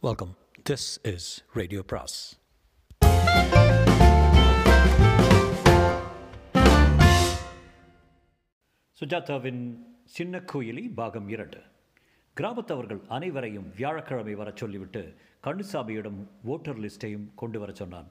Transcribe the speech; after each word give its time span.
Welcome 0.00 0.36
this 0.70 0.88
is 1.02 1.44
radio 1.52 1.82
பிராஸ் 1.86 2.40
சுஜாதாவின் 9.00 9.78
சின்ன 10.04 10.38
கோயிலி 10.38 10.94
பாகம் 10.94 11.28
இரண்டு. 11.28 11.62
கிராமத்தவர்கள் 12.36 13.06
அனைவரையும் 13.08 13.74
வியாழக்கிழமை 13.74 14.34
வரச் 14.34 14.56
சொல்லிவிட்டு 14.56 15.16
கண்ணுசாமியிடம் 15.42 16.26
ஓட்டர் 16.44 16.80
லிஸ்ட்டையும் 16.80 17.28
கொண்டு 17.34 17.58
வர 17.58 17.72
சொன்னான். 17.72 18.10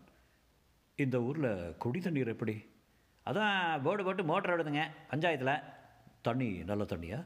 இந்த 0.96 1.22
ஊரில் 1.22 1.78
குடி 1.78 2.00
தண்ணீர் 2.00 2.28
எப்படி? 2.28 2.70
அதான் 3.26 3.82
போர்டு 3.82 4.04
போட்டு 4.04 4.24
மோட்டர் 4.24 4.58
எடுதுங்க 4.58 4.84
பஞ்சாயத்தில். 5.12 5.64
தண்ணி 6.22 6.64
நல்ல 6.64 6.84
தண்ணியா? 6.84 7.26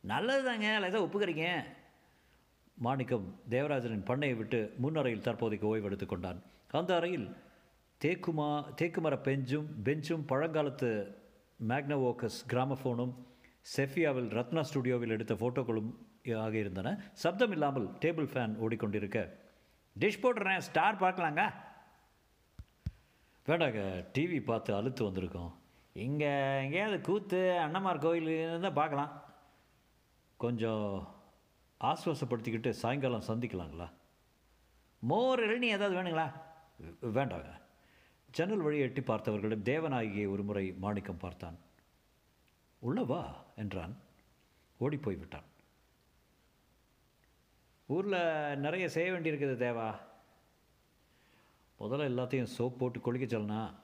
நல்லது 0.00 0.44
தாங்க 0.44 0.74
இல்லை 0.74 0.88
ஏதோ 0.88 1.00
ஒப்புக்கிறீங்க 1.00 1.64
மாணிக்கம் 2.78 3.26
தேவராஜனின் 3.54 4.06
பண்ணையை 4.10 4.36
விட்டு 4.38 4.60
முன்னறையில் 4.82 5.24
தற்போதைக்கு 5.26 5.66
ஓய்வெடுத்து 5.72 6.06
கொண்டான். 6.06 6.38
அந்த 6.78 6.92
அறையில் 6.98 7.26
தேக்குமா 8.00 8.48
தேக்குமர 8.80 9.14
பெஞ்சும் 9.26 9.68
பெஞ்சும் 9.86 10.24
பழங்காலத்து 10.30 10.90
மேக்னவோக்கஸ் 11.70 12.38
கிராமஃபோனும் 12.52 13.12
செஃபியாவில் 13.74 14.30
ரத்னா 14.38 14.62
ஸ்டுடியோவில் 14.70 15.14
எடுத்த 15.16 15.34
ஃபோட்டோக்களும் 15.40 15.90
ஆக 16.44 16.54
இருந்தன. 16.62 16.88
சப்தம் 17.22 17.54
இல்லாமல் 17.56 17.86
டேபிள் 18.02 18.28
ஃபேன் 18.32 18.56
ஓடிக்கொண்டிருக்க. 18.64 19.20
டிஷ் 19.96 20.22
போட்டுறேன் 20.22 20.64
ஸ்டார் 20.68 21.02
பார்க்கலாங்க. 21.04 21.42
வேண்டாங்க 23.48 23.80
டிவி 24.16 24.38
பார்த்து 24.50 24.70
அழுத்து 24.78 25.02
வந்திருக்கோம். 25.08 25.52
இங்கே 26.06 26.32
எங்கேயாவது 26.64 26.98
கூத்து 27.08 27.40
அண்ணமார் 27.64 28.04
கோயில் 28.04 28.60
தான் 28.66 28.78
பார்க்கலாம். 28.80 29.12
கொஞ்சம் 30.44 30.86
ஆஸ்வாசப்படுத்திக்கிட்டு 31.82 32.70
சாயங்காலம் 32.70 33.28
சந்திக்கலாங்களா? 33.28 33.90
மோர் 35.00 35.40
இளநீ 35.40 35.62
ஏதாவது 35.62 36.00
வேணுங்களா? 36.00 36.32
வேண்டாங்க. 37.02 37.60
ஜன்னல் 38.30 38.60
வழியை 38.60 38.86
எட்டி 38.88 39.00
பார்த்தவர்களிடம் 39.00 39.68
தேவநாயகியை 39.70 40.30
ஒரு 40.30 40.42
முறை 40.42 40.74
மாணிக்கம் 40.74 41.16
பார்த்தான். 41.16 41.58
உள்ளவா 42.86 43.22
என்றான். 43.56 43.96
ஓடிப்போய் 44.78 45.14
விட்டான் 45.14 45.50
ஊரில் 47.86 48.58
நிறைய 48.58 48.88
செய்ய 48.88 49.12
வேண்டியிருக்குது 49.12 49.56
தேவா. 49.64 49.94
முதல்ல 51.80 52.04
எல்லாத்தையும் 52.10 52.48
சோப் 52.58 52.78
போட்டு 52.78 53.00
குளிக்க 53.00 53.38
சொல்லனா 53.38 53.74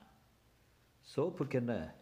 சோப்புக்கு 1.16 1.54
என்ன 1.54 1.94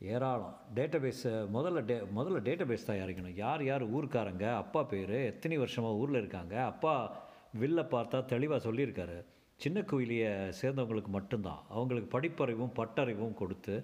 ஏராளம். 0.00 0.54
டேட்டாபேஸ் 0.76 1.24
முதல்ல 1.54 1.80
டே 1.88 1.96
முதல்ல 2.18 2.38
டேட்டாபேஸ் 2.46 2.86
தயாரிக்கணும் 2.90 3.34
யார் 3.40 3.62
யார் 3.64 3.84
ஊருக்காரங்க 3.96 4.44
அப்பா 4.62 4.80
பேர் 4.92 5.16
எத்தனை 5.32 5.56
வருஷமாக 5.62 5.98
ஊரில் 6.02 6.20
இருக்காங்க 6.22 6.54
அப்பா 6.70 6.94
வில்ல 7.62 7.80
பார்த்தா 7.94 8.18
தெளிவாக 8.32 8.60
சொல்லியிருக்காரு. 8.66 9.18
சின்ன 9.64 9.78
கோயிலியை 9.90 10.30
சேர்ந்தவங்களுக்கு 10.60 11.12
மட்டும்தான். 11.18 11.62
அவங்களுக்கு 11.74 12.10
படிப்பறிவும் 12.16 12.76
பட்டறிவும் 12.80 13.38
கொடுத்து 13.40 13.74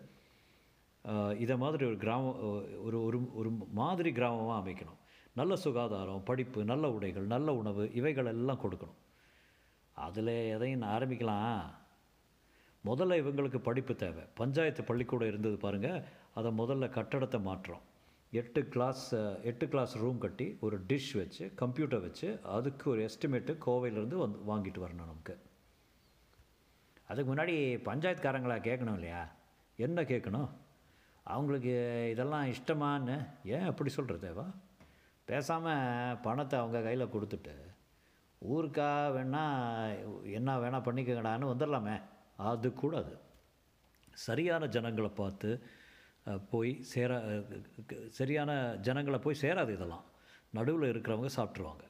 இதை 1.43 1.57
மாதிரி 1.63 1.85
ஒரு 1.91 1.97
கிராமம் 2.05 2.39
ஒரு 2.87 2.99
ஒரு 3.09 3.19
ஒரு 3.41 3.51
மாதிரி 3.81 4.11
கிராமமாக 4.19 4.61
அமைக்கணும். 4.61 5.01
நல்ல 5.39 5.57
சுகாதாரம் 5.65 6.27
படிப்பு 6.31 6.61
நல்ல 6.71 6.87
உடைகள் 6.97 7.27
நல்ல 7.35 7.49
உணவு 7.61 7.83
இவைகள் 8.01 8.31
எல்லாம் 8.33 8.63
கொடுக்கணும். 8.63 9.01
அதில் 9.97 10.33
எதையும் 10.55 10.81
நான் 10.83 10.95
ஆரம்பிக்கலாம். 10.99 11.61
முதல்ல 12.87 13.15
இவங்களுக்கு 13.23 13.59
படிப்பு 13.59 13.95
தேவை. 13.97 14.25
பஞ்சாயத்து 14.35 14.85
பள்ளிக்கூடம் 14.85 15.29
இருந்தது 15.29 15.57
பாருங்கள் 15.57 16.03
அதை 16.35 16.51
முதல்ல 16.59 16.87
கட்டடத்தை 16.97 17.39
மாற்றோம் 17.49 17.85
எட்டு 18.31 18.61
கிளாஸ் 18.69 19.15
எட்டு 19.43 19.69
கிளாஸ் 19.69 19.97
ரூம் 19.97 20.19
கட்டி 20.19 20.47
ஒரு 20.61 20.77
டிஷ் 20.89 21.13
வச்சு 21.15 21.53
கம்ப்யூட்டர் 21.55 22.01
வச்சு 22.01 22.41
அதுக்கு 22.57 22.91
ஒரு 22.91 23.01
எஸ்டிமேட்டு 23.05 23.53
கோவையிலேருந்து 23.67 24.21
வந்து 24.25 24.39
வாங்கிட்டு 24.49 24.83
வரணும் 24.83 25.05
நமக்கு. 25.05 25.35
அதுக்கு 27.09 27.35
முன்னாடி 27.35 27.57
பஞ்சாயத்துக்காரங்களா 27.89 28.57
கேட்கணும் 28.69 28.95
இல்லையா? 28.95 29.29
என்ன 29.77 30.03
கேட்கணும்? 30.03 30.49
அவங்களுக்கு 31.23 31.75
இதெல்லாம் 32.11 32.47
இஷ்டமான்னு 32.47 33.17
ஏன் 33.45 33.69
அப்படி 33.71 33.91
சொல்கிற 33.91 34.31
தேவா? 34.31 34.47
பேசாமல் 35.25 36.21
பணத்தை 36.21 36.59
அவங்க 36.59 36.81
கையில் 36.81 37.07
கொடுத்துட்டு 37.07 37.55
ஊருக்கா 38.51 38.91
வேணால் 39.17 40.23
என்ன 40.33 40.59
வேணால் 40.59 40.87
பண்ணிக்கங்கடான்னு 40.89 41.51
வந்துடலாமே 41.53 42.01
அது 42.37 42.69
கூடாது. 42.83 43.13
சரியான 44.27 44.67
ஜனங்களை 44.75 45.11
பார்த்து 45.21 45.51
போய் 46.51 46.73
சேர 46.93 47.19
சரியான 48.19 48.51
ஜனங்களை 48.87 49.19
போய் 49.25 49.43
சேராது 49.43 49.73
இதெல்லாம். 49.77 50.05
நடுவில் 50.57 50.91
இருக்கிறவங்க 50.93 51.31
சாப்பிட்ருவாங்க 51.37 51.85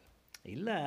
இல்லை 0.55 0.79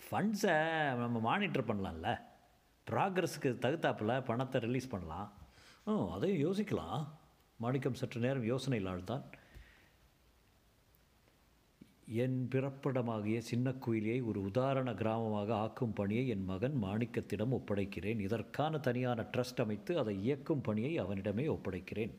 ஃபண்ட்ஸை 0.00 0.56
நம்ம 1.02 1.20
மானிட்டர் 1.28 1.68
பண்ணலாம்ல. 1.70 2.10
ப்ராக்ரஸுக்கு 2.90 3.50
தகுத்தாப்பில் 3.64 4.24
பணத்தை 4.24 4.60
ரிலீஸ் 4.66 4.92
பண்ணலாம். 4.94 5.28
ஓ 5.84 5.92
அதையும் 6.16 6.42
யோசிக்கலாம். 6.46 7.02
மாணிக்கம் 7.64 7.98
சற்று 8.00 8.20
நேரம் 8.24 8.48
யோசனையில் 8.52 8.90
ஆழ்ந்தான். 8.92 9.24
என் 12.08 12.48
பிறப்பிடமாகிய 12.50 13.38
சின்ன 13.38 13.70
குயிலியை 13.70 14.24
ஒரு 14.24 14.40
உதாரண 14.40 14.92
கிராமமாக 14.92 15.50
ஆக்கும் 15.50 15.92
பணியை 15.92 16.28
என் 16.28 16.44
மகன் 16.44 16.82
மாணிக்கத்திடம் 16.82 17.52
ஒப்படைக்கிறேன். 17.52 18.20
இதற்கான 18.20 18.78
தனியான 18.78 19.22
ட்ரஸ்ட் 19.22 19.60
அமைத்து 19.60 19.98
அதை 19.98 20.22
இயக்கும் 20.22 20.60
பணியை 20.60 20.98
அவனிடமே 20.98 21.46
ஒப்படைக்கிறேன். 21.46 22.14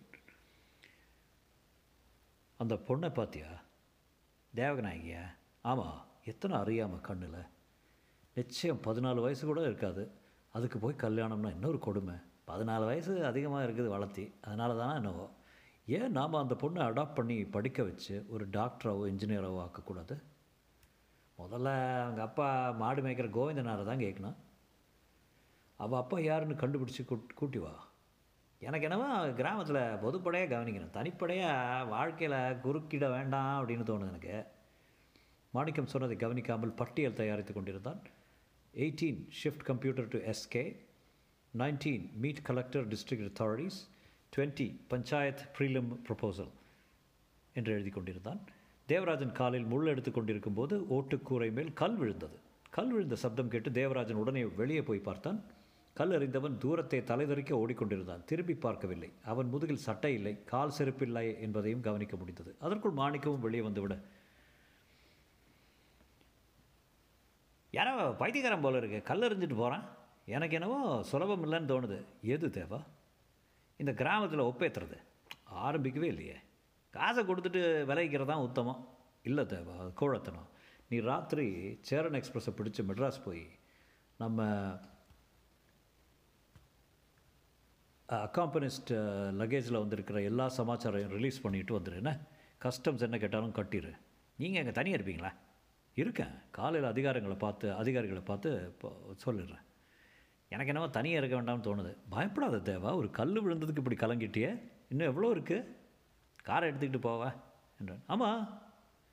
அந்த 2.57 2.75
பொண்ணை 2.75 3.09
பார்த்தியா 3.09 3.61
தேவகநாயகியா? 4.55 5.23
ஆமாம் 5.61 6.05
எத்தனை 6.25 6.57
அறியாமல் 6.57 7.01
கண்ணில். 7.01 7.45
நிச்சயம் 8.33 8.81
பதினாலு 8.83 9.21
வயசு 9.21 9.45
கூட 9.45 9.61
இருக்காது. 9.61 10.11
அதுக்கு 10.49 10.79
போய் 10.79 11.01
கல்யாணம்னா 11.01 11.51
இன்னொரு 11.51 11.79
கொடுமை. 11.79 12.15
பதினாலு 12.47 12.85
வயசு 12.85 13.25
அதிகமாக 13.25 13.65
இருக்குது 13.67 13.87
வளர்த்தி. 13.87 14.31
அதனால 14.41 14.75
தானே 14.75 14.95
என்னவோ? 14.95 15.29
ஏன் 15.95 16.15
நாம் 16.15 16.33
அந்த 16.33 16.55
பொண்ணை 16.61 16.81
அடாப்ட் 16.85 17.17
பண்ணி 17.17 17.35
படிக்க 17.55 17.83
வச்சு 17.83 18.15
ஒரு 18.29 18.45
டாக்டராவோ 18.47 19.03
இன்ஜினியராவோ 19.11 19.59
ஆக்கக்கூடாது? 19.65 20.15
முதல்ல 21.37 21.69
அவங்க 22.03 22.21
அப்பா 22.21 22.47
மாடு 22.81 23.01
மேய்க்கிற 23.01 23.27
கோவிந்தனாரை 23.37 23.85
தான் 23.89 24.03
கேட்கணும் 24.05 24.37
அவள் 25.79 25.99
அப்பா 25.99 26.17
யாருன்னு 26.19 26.55
கண்டுபிடிச்சி 26.63 27.03
கூட்டி 27.35 27.59
வா. 27.59 27.73
எனக்கு 28.61 28.87
என்னவோ 28.89 29.09
கிராமத்தில் 29.39 29.81
பொதுப்படையாக 30.03 30.51
கவனிக்கணும். 30.53 30.93
தனிப்படையாக 30.99 31.87
வாழ்க்கையில் 31.87 32.39
குறுக்கிட 32.65 33.05
வேண்டாம் 33.15 33.55
அப்படின்னு 33.59 33.89
தோணுது 33.89 34.11
எனக்கு. 34.13 34.35
மாணிக்கம் 35.53 35.91
சொன்னதை 35.93 36.17
கவனிக்காமல் 36.23 36.77
பட்டியல் 36.81 37.19
தயாரித்து 37.19 37.53
கொண்டிருந்தான். 37.53 38.01
Eighteen 38.73 39.21
shift 39.41 39.67
computer 39.69 40.09
to 40.13 40.19
S K 40.33 40.65
nineteen 41.53 42.07
meet 42.23 42.47
collector 42.49 42.87
district 42.93 43.29
authorities 43.29 43.79
twenty 44.35 44.67
panchayat 44.89 45.43
prelim 45.57 45.91
proposal 46.07 46.53
என்று 47.53 47.73
எழுதி 47.73 47.89
கொண்டிருந்தான் 47.89 48.39
தேவராஜன் 48.87 49.31
காலில் 49.31 49.63
முள் 49.63 49.85
எடுத்து 49.85 50.11
கொண்டிருக்கும் 50.11 50.53
போது 50.53 50.75
ஓட்டுக்கூரை 50.89 51.51
மேல் 51.51 51.73
கல் 51.73 51.95
விழுந்தது. 51.95 52.37
கல் 52.69 52.91
விழுந்த 52.91 53.15
சப்தம் 53.15 53.49
கேட்டு 53.49 53.71
தேவராஜன் 53.71 54.15
உடனே 54.15 54.43
வெளியே 54.45 54.81
போய் 54.81 54.99
பார்த்தான். 54.99 55.43
கல் 55.93 56.13
அறிந்தவன் 56.13 56.57
தூரத்தை 56.57 56.99
தலைதறிக்க 56.99 57.51
ஓடிக்கொண்டிருந்தான். 57.53 58.23
திரும்பி 58.23 58.53
பார்க்கவில்லை. 58.53 59.09
அவன் 59.25 59.49
முதுகில் 59.49 59.85
சட்டை 59.87 60.13
இல்லை. 60.13 60.43
கால் 60.45 60.73
செருப்பில்லை 60.77 61.39
என்பதையும் 61.39 61.81
கவனிக்க 61.81 62.15
முடிந்தது. 62.15 62.55
அதற்குள் 62.59 62.93
மாணிக்கமும் 62.93 63.39
வெளியே 63.39 63.63
வந்துவிட 63.63 63.97
யாரோ 67.71 68.11
பைத்தியக்காரன் 68.11 68.63
போல 68.63 68.77
இருக்கு. 68.77 69.01
கல் 69.01 69.21
எறிஞ்சிட்டு 69.21 69.55
போகிறான் 69.55 69.85
எனக்கு 70.25 70.55
என்னவோ 70.55 71.03
சுலபம் 71.03 71.43
இல்லைன்னு 71.43 71.71
தோணுது. 71.71 71.97
எது 72.21 72.47
தேவா? 72.47 72.79
இந்த 73.77 73.91
கிராமத்தில் 74.01 74.47
ஒப்பேத்துறது. 74.49 74.97
ஆரம்பிக்கவே 75.67 76.07
இல்லையே. 76.13 76.37
காசை 76.93 77.21
கொடுத்துட்டு 77.23 77.61
விளைவிக்கிறது 77.89 78.31
தான் 78.31 78.45
உத்தமம்? 78.47 78.81
இல்லை 79.29 79.43
தேவா 79.53 79.75
கோழத்தனம். 80.01 80.49
நீ 80.89 80.97
ராத்திரி 81.11 81.47
சேரன் 81.89 82.17
எக்ஸ்பிரஸை 82.19 82.53
பிடிச்சி 82.59 82.81
மெட்ராஸ் 82.89 83.25
போய் 83.25 83.43
நம்ம 84.21 84.45
அக்காம்பனிஸ்ட் 88.09 88.91
லக்கேஜில் 89.41 89.81
வந்திருக்கிற 89.83 90.21
எல்லா 90.21 90.45
சமாச்சாரையும் 90.57 91.13
ரிலீஸ் 91.17 91.41
பண்ணிட்டு 91.41 91.79
வந்துடு 91.79 91.99
என்ன? 92.01 92.13
கஸ்டம்ஸ் 92.65 93.05
என்ன 93.07 93.17
கேட்டாலும் 93.23 93.55
கட்டிடு 93.59 93.91
நீங்கள் 94.41 94.61
அங்கே 94.61 94.75
தனியாக 94.79 94.97
இருப்பீங்களா? 94.99 95.31
இருக்கேன். 96.01 96.33
காலையில் 96.57 96.91
அதிகாரங்களை 96.93 97.37
பார்த்து 97.45 97.67
அதிகாரிகளை 97.81 98.21
பார்த்து 98.21 98.49
இப்போ 98.71 98.89
சொல்லிடுறேன். 99.25 99.65
எனக்கு 100.53 100.71
என்னவோ 100.71 100.87
தனியாக 100.97 101.19
இருக்க 101.19 101.35
வேண்டாம்னு 101.39 101.67
தோணுது. 101.67 101.91
பயப்படாத 102.13 102.57
தேவா 102.71 102.91
ஒரு 102.99 103.07
கல் 103.17 103.41
விழுந்ததுக்கு 103.45 103.81
இப்படி 103.83 103.97
கலங்கிட்டியே? 104.03 104.51
இன்னும் 104.91 105.09
எவ்வளோ 105.11 105.31
இருக்குது 105.35 105.65
காரை 106.49 106.65
எடுத்துக்கிட்டு 106.69 107.01
போவா 107.07 107.29
என்றான். 107.79 108.03
ஆமாம் 108.13 108.41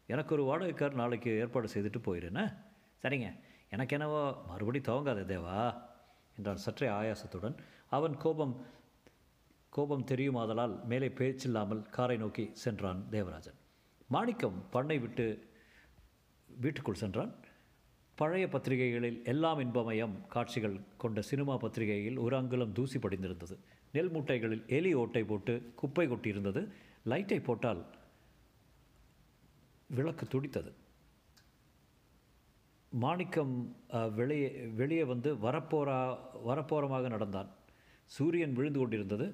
எனக்கு 0.08 0.34
ஒரு 0.36 0.42
வாடகை 0.50 0.74
கார் 0.74 1.00
நாளைக்கு 1.00 1.30
ஏற்பாடு 1.42 1.68
செய்துட்டு 1.74 2.00
போயிடுறேண்ணே 2.06 2.44
சரிங்க. 3.02 3.28
எனக்கு 3.74 3.94
என்னவோ 3.96 4.20
மறுபடி 4.50 4.80
துவங்காத 4.88 5.24
தேவா 5.34 5.58
என்றான் 6.36 6.62
சற்றே 6.66 6.88
ஆயாசத்துடன். 7.00 7.56
அவன் 7.96 8.14
கோபம் 8.24 8.54
கோபம் 9.76 10.06
தெரியுமாதலால் 10.10 10.74
மேலே 10.90 11.08
பேச்சில்லாமல் 11.20 11.82
காரை 11.96 12.16
நோக்கி 12.16 12.44
சென்றான் 12.64 13.00
தேவராஜன். 13.14 13.58
மாணிக்கம் 14.14 14.58
பண்ணை 14.74 14.98
விட்டு 15.04 15.26
வீட்டுக்குள் 16.48 17.02
சென்றான். 17.02 17.32
பழைய 18.20 18.44
பத்திரிகைகளில் 18.48 19.18
எல்லாம் 19.32 19.60
இன்பமயம் 19.64 20.14
காட்சிகள் 20.34 20.76
கொண்ட 21.02 21.20
சினிமா 21.30 21.54
பத்திரிகையில் 21.56 22.18
ஒரு 22.24 22.34
அங்குலம் 22.36 22.76
தூசி 22.78 22.98
படிந்திருந்தது. 22.98 23.56
நெல் 23.94 24.12
மூட்டைகளில் 24.14 24.62
எலி 24.76 24.92
ஓட்டை 25.02 25.22
போட்டு 25.30 25.54
குப்பை 25.80 26.04
கொட்டியிருந்தது. 26.08 26.62
லைட்டை 27.12 27.38
போட்டால் 27.40 27.82
விளக்கு 29.96 30.26
துடித்தது. 30.26 30.70
மாணிக்கம் 33.02 33.54
வெளியே 34.18 34.48
வெளியே 34.80 35.04
வந்து 35.12 35.30
வரப்போரா 35.46 35.98
வரப்போரமாக 36.48 37.08
நடந்தான். 37.14 37.50
சூரியன் 38.16 38.56
விழுந்து 38.58 38.78
கொண்டிருந்தது. 38.78 39.26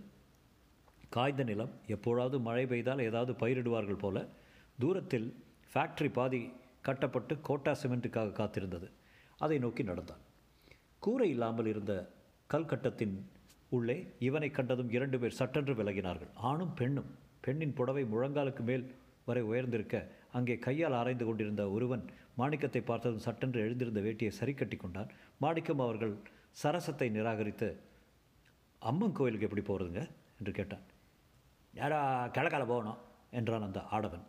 காய்ந்த 1.16 1.42
நிலம் 1.50 1.72
எப்போதாவது 1.94 2.36
மழை 2.48 2.64
பெய்தால் 2.72 3.06
ஏதாவது 3.08 3.32
பயிரிடுவார்கள் 3.42 4.02
போல. 4.04 4.26
தூரத்தில் 4.78 5.28
ஃபேக்ட்ரி 5.72 6.10
பாதி 6.18 6.42
கட்டப்பட்டு 6.86 7.34
கோட்டா 7.48 7.72
சிமெண்ட்டுக்காக 7.82 8.36
காத்திருந்தது. 8.40 8.88
அதை 9.44 9.58
நோக்கி 9.64 9.82
நடந்தான். 9.82 10.22
கூரை 11.04 11.28
இல்லாமல் 11.34 11.68
இருந்த 11.72 11.92
கல்கட்டத்தின் 12.50 13.16
உள்ளே 13.76 13.96
இவனை 14.28 14.48
கண்டதும் 14.50 14.90
இரண்டு 14.96 15.16
பேர் 15.18 15.38
சட்டென்று 15.40 15.74
விலகினார்கள். 15.80 16.32
ஆணும் 16.50 16.74
பெண்ணும். 16.80 17.10
பெண்ணின் 17.44 17.76
புடவை 17.78 18.02
முழங்காலுக்கு 18.12 18.62
மேல் 18.70 18.84
வரை 19.28 19.42
உயர்ந்திருக்க 19.50 19.96
அங்கே 20.38 20.54
கையால் 20.64 20.96
ஆராய்ந்து 20.98 21.26
கொண்டிருந்த 21.28 21.62
ஒருவன் 21.76 22.02
மாணிக்கத்தை 22.40 22.82
பார்த்ததும் 22.90 23.24
சட்டென்று 23.26 23.60
எழுந்திருந்த 23.66 24.00
வேட்டியை 24.06 24.32
சரி 24.40 24.52
கட்டி 24.54 24.76
கொண்டான். 24.76 25.10
மாணிக்கம் 25.44 25.84
அவர்கள் 25.86 26.14
சரசத்தை 26.62 27.08
நிராகரித்து 27.16 27.68
அம்மன் 28.82 29.16
கோயிலுக்கு 29.18 29.46
எப்படி 29.48 29.64
போகிறதுங்க 29.66 30.02
என்று 30.38 30.52
கேட்டான். 30.58 30.84
யாரா 31.74 32.00
கிழக்கால 32.36 32.64
போகணும் 32.72 33.00
என்றான் 33.38 33.66
அந்த 33.68 33.80
ஆடவன். 33.96 34.24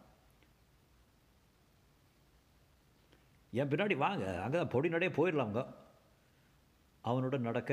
என் 3.59 3.71
பின்னாடி 3.71 3.95
வாங்க. 3.97 4.25
அங்கே 4.43 4.57
தான் 4.57 4.73
பொடி 4.73 4.89
நடையே 4.89 5.11
போயிடலாங்க 5.15 5.61
அவனுடன் 7.01 7.47
நடக்க. 7.49 7.71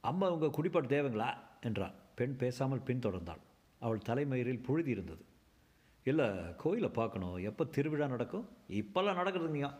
அம்மா 0.00 0.26
உங்கள் 0.34 0.56
குடிப்பாடு 0.56 0.88
தேவைங்களா? 0.94 1.30
என்றான். 1.60 1.94
பெண் 2.18 2.36
பேசாமல் 2.36 2.86
பின்தொடர்ந்தாள். 2.88 3.42
அவள் 3.80 4.06
தலைமயிரில் 4.08 4.64
புழுதி 4.66 4.90
இருந்தது. 4.90 5.24
இல்லை 6.10 6.26
கோயிலை 6.56 6.90
பார்க்கணும். 6.90 7.36
எப்போ 7.48 7.62
திருவிழா 7.76 8.06
நடக்கும்? 8.06 8.46
இப்போல்லாம் 8.80 9.18
நடக்கிறதுங்கய்யா 9.20 9.70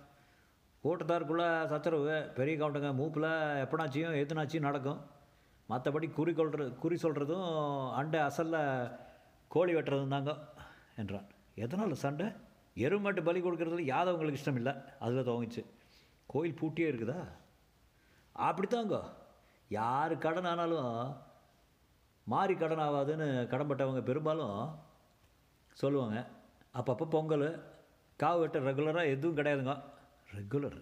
கூட்டத்தாருக்குள்ளே 0.85 1.47
சச்சரவு 1.67 2.17
பெரிய 2.39 2.55
கவுண்டங்க 2.59 2.91
மூப்பில் 2.95 3.31
எப்பனாச்சியும் 3.65 4.19
எதுனாச்சியும் 4.23 4.69
நடக்கும். 4.69 5.01
மற்றபடி 5.69 6.07
குறி 6.19 6.33
கொள்ற 6.33 6.67
குறி 6.83 6.97
சொல்கிறதும் 7.03 7.49
அண்டை 8.01 8.21
அசலில் 8.21 8.61
கோழி 9.55 9.75
வெட்டுறதும் 9.75 10.15
தாங்க 10.17 10.33
என்றான். 10.97 11.27
எதனால் 11.65 12.03
சண்டை? 12.05 12.27
எருமாட்டு 12.85 13.21
பலி 13.29 13.41
கொடுக்கறதுல 13.43 13.85
யாதவங்களுக்கு 13.93 14.41
இஷ்டம் 14.41 14.59
இல்லை 14.61 14.73
அதில் 15.05 15.27
துவங்கிச்சு 15.29 15.63
கோயில் 16.33 16.59
பூட்டியே 16.61 16.89
இருக்குதா? 16.91 17.21
அப்படித்தாங்க. 18.49 18.97
யார் 19.69 20.15
கடன் 20.25 20.49
ஆனாலும் 20.51 20.91
மாறி 22.27 22.55
கடன் 22.55 22.85
ஆகாதுன்னு 22.87 23.27
கடன்பட்டவங்க 23.53 24.03
பெரும்பாலும் 24.11 24.59
சொல்லுவாங்க. 25.83 26.19
அப்பப்போ 26.79 27.07
பொங்கல் 27.15 27.49
காவு 28.23 28.41
வெட்ட 28.41 28.59
ரெகுலராக 28.69 29.13
எதுவும் 29.15 29.39
கிடையாதுங்க. 29.39 29.75
ரெகுலர் 30.37 30.79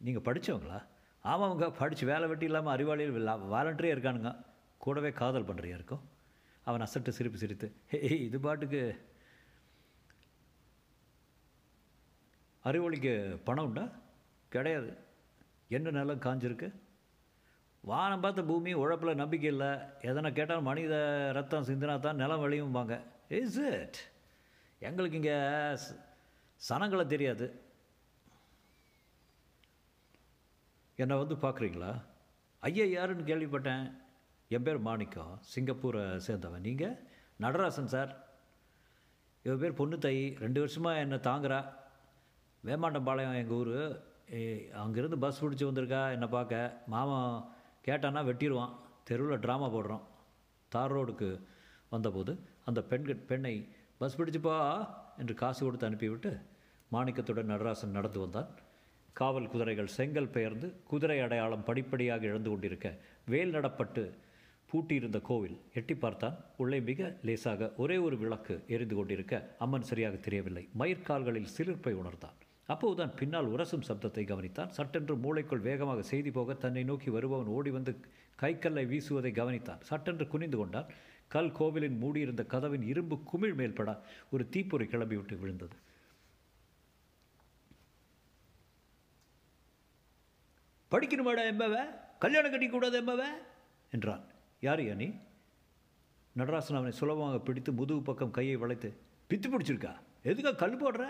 நீங்கள் 0.00 0.26
படித்தவங்களா 0.28 0.78
ஆமாங்க 1.24 1.66
படித்து 1.78 2.04
வேலை 2.10 2.26
வெட்டி 2.30 2.46
இல்லாமல் 2.50 2.74
அறிவாளியில் 2.74 3.30
வாலண்டரியாக 3.54 3.96
இருக்கானுங்க. 3.96 4.32
கூடவே 4.84 5.10
காதல் 5.20 5.48
பண்ணுறியா 5.48 5.76
இருக்கும் 5.78 6.04
அவன் 6.66 6.84
அசட்டு 6.86 7.16
சிரிப்பு 7.18 7.38
சிரித்து 7.42 7.68
ஹே 7.90 7.98
இது 8.26 8.38
பாட்டுக்கு 8.46 8.80
அறிவொளிக்கு 12.68 13.12
பணம் 13.44 13.64
உண்டா? 13.64 13.88
கிடையாது. 14.48 14.96
என்ன 15.68 15.90
நிலம் 15.90 16.20
காஞ்சிருக்கு? 16.20 16.72
வானம் 17.80 18.20
பார்த்த 18.20 18.42
பூமி 18.42 18.74
உழப்பில் 18.74 19.14
நம்பிக்கை 19.14 19.50
இல்லை. 19.50 19.66
எதனா 20.02 20.32
கேட்டாலும் 20.32 20.62
மனித 20.62 20.94
ரத்தம் 21.32 21.64
சிந்தினா 21.64 21.98
தான் 21.98 22.16
நிலம் 22.16 22.42
விளையும்பாங்க. 22.44 23.02
இஸ் 23.28 23.58
இட் 23.58 23.96
எங்களுக்கு 24.78 25.16
இங்கே 25.16 25.38
சனங்களை 26.68 27.06
தெரியாது. 27.06 27.60
என்னை 30.96 31.16
வந்து 31.16 31.34
பார்க்குறீங்களா? 31.34 32.02
ஐயா 32.60 32.84
யாருன்னு 32.84 33.22
கேள்விப்பட்டேன். 33.22 33.92
என் 34.48 34.62
பேர் 34.62 34.78
மாணிக்கம். 34.78 35.40
சிங்கப்பூரை 35.54 36.20
சேர்ந்தவன். 36.26 36.60
நீங்கள் 36.60 36.96
நடராசன் 37.40 37.92
சார். 37.94 38.26
இவ 39.42 39.56
பேர் 39.56 39.78
பொண்ணு 39.80 39.98
தை 39.98 40.36
ரெண்டு 40.40 40.60
வருஷமாக 40.60 40.98
என்னை 40.98 41.18
தாங்குறா. 41.18 41.77
வேமாண்டம்பாளையம் 42.68 43.38
எங்கள் 43.40 43.58
ஊர். 43.60 43.74
அங்கேருந்து 44.82 45.18
பஸ் 45.24 45.40
பிடிச்சி 45.42 45.64
வந்திருக்கா 45.68 46.00
என்னை 46.14 46.28
பார்க்க. 46.36 46.56
மாமன் 46.92 47.36
கேட்டான்னா 47.86 48.22
வெட்டிடுவான் 48.28 48.74
தெருவில் 49.08 49.42
ட்ராமா 49.44 49.68
போடுறோம். 49.74 50.04
தார் 50.72 50.94
ரோடுக்கு 50.94 51.28
வந்தபோது 51.94 52.32
அந்த 52.68 52.80
பெண்கள் 52.90 53.26
பெண்ணை 53.30 53.54
பஸ் 54.00 54.16
பிடிச்சுப்பா 54.18 54.56
என்று 55.20 55.34
காசு 55.42 55.60
கொடுத்து 55.64 55.86
அனுப்பிவிட்டு 55.88 56.32
மாணிக்கத்துடன் 56.94 57.50
நடராசன் 57.52 57.96
நடந்து 57.96 58.18
வந்தான். 58.24 58.50
காவல் 59.20 59.50
குதிரைகள் 59.52 59.94
செங்கல் 59.96 60.34
பெயர்ந்து 60.34 60.68
குதிரை 60.90 61.16
அடையாளம் 61.26 61.64
படிப்படியாக 61.68 62.28
இழந்து 62.30 62.50
கொண்டிருக்க 62.50 62.88
வேல் 63.32 63.54
நடப்பட்டு 63.56 64.02
பூட்டியிருந்த 64.70 65.18
கோவில் 65.28 65.56
எட்டி 65.78 65.94
பார்த்தான். 66.04 66.36
உள்ளே 66.62 66.78
மிக 66.90 67.10
லேசாக 67.28 67.70
ஒரே 67.82 67.96
ஒரு 68.06 68.18
விளக்கு 68.22 68.56
எரிந்து 68.74 68.96
கொண்டிருக்க 68.98 69.34
அம்மன் 69.66 69.88
சரியாக 69.90 70.16
தெரியவில்லை. 70.26 70.64
மயிர்கால்களில் 70.82 71.50
சிலிர்ப்பை 71.56 71.94
உணர்ந்தான். 72.02 72.36
அப்போதுதான் 72.72 73.14
பின்னால் 73.14 73.50
உரசும் 73.50 73.86
சப்தத்தை 73.88 74.22
கவனித்தான். 74.30 74.68
சட்டென்று 74.68 75.14
மூளைக்குள் 75.16 75.66
வேகமாக 75.68 76.02
செய்தி 76.02 76.30
போக 76.30 76.54
தன்னை 76.54 76.82
நோக்கி 76.84 77.10
வருபவன் 77.10 77.52
ஓடி 77.56 77.70
வந்து 77.70 77.92
கைக்கல்லை 78.42 78.86
வீசுவதை 78.86 79.30
கவனித்தான். 79.32 79.80
சட்டென்று 79.80 80.28
குனிந்து 80.28 80.58
கொண்டான். 80.58 80.90
கல் 81.28 81.52
கோவிலின் 81.52 81.98
மூடியிருந்த 81.98 82.44
கதவின் 82.44 82.82
இரும்பு 82.82 83.22
குமிழ் 83.22 83.54
மேல்பட 83.56 83.92
ஒரு 84.30 84.48
தீப்பொறி 84.48 84.84
கிளம்பிவிட்டு 84.84 85.38
விழுந்தது. 85.38 85.76
படிக்கணுமாடா 90.90 91.44
எம்பவ? 91.52 91.74
கல்யாணம் 92.18 92.52
கட்டிக்கூடாது 92.52 92.98
எம்பவ? 93.00 93.24
என்றான். 93.90 94.24
யார் 94.60 94.80
யா 94.80 94.94
நீ? 94.94 95.08
நடராசன் 96.36 96.78
அவனை 96.80 96.92
சுலபமாக 96.92 97.38
பிடித்து 97.38 97.72
முதுகு 97.72 98.02
பக்கம் 98.02 98.30
கையை 98.30 98.56
வளைத்து 98.56 98.90
பித்து 99.30 99.48
பிடிச்சிருக்கா? 99.52 99.92
எதுக்கா 100.24 100.52
கல் 100.56 100.80
போடுற? 100.82 101.04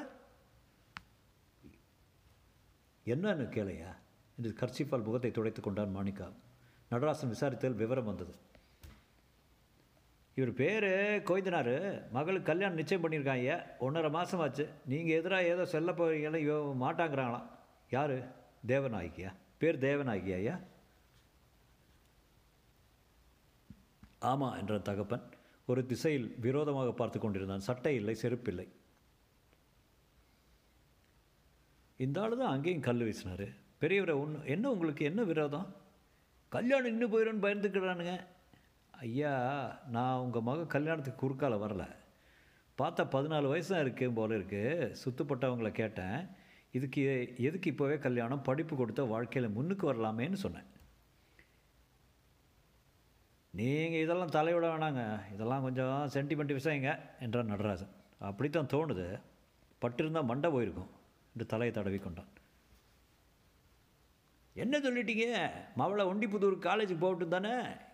என்னன்னு 3.13 3.47
கேளையா 3.57 3.91
என்று 4.39 4.51
கர்ச்சிப்பால் 4.61 5.07
முகத்தை 5.09 5.31
துடைத்து 5.31 5.63
கொண்டான் 5.63 5.97
மாணிக்கா. 5.97 6.27
நடராசன் 6.91 7.35
விசாரித்ததில் 7.35 7.81
விவரம் 7.83 8.09
வந்தது. 8.11 8.35
இவர் 10.39 10.53
பேர் 10.61 10.89
கோய்தனார். 11.29 11.75
மகளுக்கு 12.17 12.49
கல்யாணம் 12.51 12.81
நிச்சயம் 12.81 13.05
பண்ணியிருக்காங்க. 13.05 13.45
ஐயா 13.45 13.59
ஒன்றரை 13.79 14.11
மாதமாச்சு 14.17 14.65
நீங்கள் 14.93 15.19
எதிராக 15.19 15.51
ஏதோ 15.53 15.65
செல்ல 15.75 15.93
போகிறீங்களா 15.93 16.41
இவ 16.47 16.59
மாட்டாங்கிறாங்களாம். 16.85 17.49
யார்? 17.91 18.17
தேவநாயகியா? 18.73 19.31
பேர் 19.59 19.79
தேவநாயகியா 19.87 20.39
ஐயா? 20.43 20.57
ஆமாம் 24.31 24.57
என்ற 24.61 24.79
தகப்பன் 24.79 25.27
ஒரு 25.67 25.87
திசையில் 25.87 26.29
விரோதமாக 26.41 26.93
பார்த்து 26.93 27.19
கொண்டிருந்தான். 27.21 27.67
சட்டை 27.69 27.95
இல்லை 27.95 28.15
செருப்பில்லை 28.23 28.67
இந்த 32.05 32.21
ஆள் 32.23 32.37
தான் 32.37 32.51
அங்கேயும் 32.51 32.81
கல் 32.81 33.01
வீசினார். 33.01 33.47
பெரியவரை 33.81 34.15
ஒன்று 34.21 34.41
என்ன 34.45 34.71
உங்களுக்கு 34.71 35.05
என்ன 35.05 35.23
விரோதம்? 35.23 35.75
கல்யாணம் 36.49 36.91
இன்னும் 36.91 37.13
போயிடும்னு 37.13 37.45
பயந்துக்கிறானுங்க. 37.45 38.13
ஐயா 38.91 39.33
நான் 39.91 40.19
உங்கள் 40.19 40.43
மக 40.43 40.65
கல்யாணத்துக்கு 40.65 41.23
குறுக்கால 41.23 41.57
வரல. 41.65 41.85
பார்த்தா 42.79 43.05
பதினாலு 43.15 43.49
வயசு 43.49 43.75
தான் 43.75 44.15
போல 44.15 44.37
இருக்குது 44.37 44.95
சுத்தப்பட்டவங்கள 45.05 45.71
கேட்டேன். 45.71 46.29
இதுக்கு 46.71 47.35
எதுக்கு 47.39 47.71
இப்போவே 47.71 47.99
கல்யாணம்? 47.99 48.43
படிப்பு 48.43 48.77
கொடுத்த 48.77 49.03
வாழ்க்கையில் 49.03 49.51
முன்னுக்கு 49.51 49.93
வரலாமேன்னு 49.93 50.33
சொன்னேன். 50.33 50.69
நீங்கள் 53.51 54.03
இதெல்லாம் 54.03 54.37
தலைவிட 54.39 54.67
வேணாங்க. 54.75 55.33
இதெல்லாம் 55.35 55.63
கொஞ்சம் 55.63 56.09
சென்டிமெண்ட் 56.15 56.59
விஷயங்க 56.59 57.01
என்றான் 57.21 57.47
நடராஜன். 57.47 57.95
அப்படித்தான் 58.19 58.73
தோணுது. 58.73 59.21
பட்டிருந்தால் 59.83 60.31
மண்டை 60.31 60.51
போயிருக்கும். 60.51 60.91
என்று 61.39 61.53
தலையை 61.55 61.73
தடவி 61.75 61.99
கொண்டான். 61.99 62.31
என்ன 64.55 64.79
சொல்லிட்டீங்க? 64.79 65.27
மவளை 65.77 66.05
ஒண்டிப்புதூர் 66.07 66.57
காலேஜுக்கு 66.69 67.03
போகட்டு 67.03 67.29
தானே? 67.29 67.53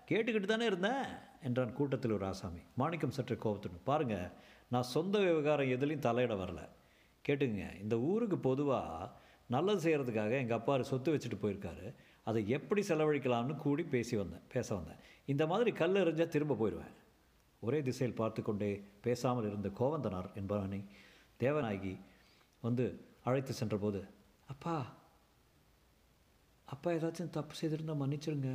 கேட்டுக்கிட்டு 0.08 0.48
தானே 0.52 0.66
இருந்தேன் 0.66 1.04
என்றான் 1.42 1.72
கூட்டத்தில் 1.72 2.12
ஒரு 2.12 2.24
ஆசாமி. 2.26 2.62
மாணிக்கம் 2.74 3.10
சற்று 3.10 3.36
கோபத்துடன் 3.38 3.84
பாருங்கள் 3.84 4.30
நான் 4.70 4.82
சொந்த 4.82 5.18
விவகாரம் 5.18 5.66
எதுலேயும் 5.66 6.06
தலையிட 6.06 6.34
வரல. 6.42 6.62
கேட்டுங்க 7.28 7.80
இந்த 7.80 7.98
ஊருக்கு 7.98 8.38
பொதுவாக 8.38 9.10
நல்லது 9.46 9.82
செய்கிறதுக்காக 9.84 10.32
எங்கள் 10.42 10.58
அப்பா 10.58 10.82
சொத்து 10.82 11.16
வச்சுட்டு 11.16 11.38
போயிருக்காரு. 11.42 11.94
அதை 12.24 12.48
எப்படி 12.48 12.82
செலவழிக்கலாம்னு 12.88 13.56
கூடி 13.56 13.82
பேசி 13.82 14.16
வந்தேன் 14.16 14.44
பேச 14.52 14.74
வந்தேன். 14.74 15.00
இந்த 15.26 15.46
மாதிரி 15.46 15.72
கல் 15.72 16.00
எறிஞ்சால் 16.04 16.34
திரும்ப 16.36 16.56
போயிடுவேன். 16.60 16.94
ஒரே 17.60 17.82
திசையில் 17.82 18.16
பார்த்து 18.16 18.42
கொண்டே 18.42 18.84
பேசாமல் 19.00 19.46
இருந்த 19.46 19.68
கோவந்தனார் 19.80 20.30
என்பவனை 20.40 20.80
தேவநாயகி 21.40 21.94
வந்து 22.62 22.84
அழைத்து 23.26 23.52
சென்றபோது 23.52 24.00
அப்பா 24.52 24.75
அப்பா 26.73 26.90
ஏதாச்சும் 26.90 27.35
தப்பு 27.37 27.54
செய்திருந்தால் 27.61 28.00
மன்னிச்சிருங்க 28.00 28.50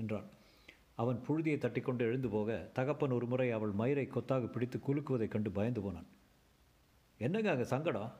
என்றான். 0.00 0.28
அவன் 1.02 1.18
புழுதியை 1.26 1.58
தட்டிக்கொண்டு 1.58 2.02
எழுந்து 2.08 2.28
போக 2.28 2.56
தகப்பன் 2.78 3.14
ஒரு 3.18 3.26
முறை 3.26 3.46
அவள் 3.56 3.72
மயிரை 3.80 4.04
கொத்தாக 4.06 4.46
பிடித்து 4.54 4.78
குலுக்குவதைக் 4.86 5.34
கண்டு 5.34 5.50
பயந்து 5.58 5.80
போனான். 5.82 6.08
என்னங்க 7.26 7.50
அங்கே 7.50 7.66
சங்கடம்? 7.72 8.10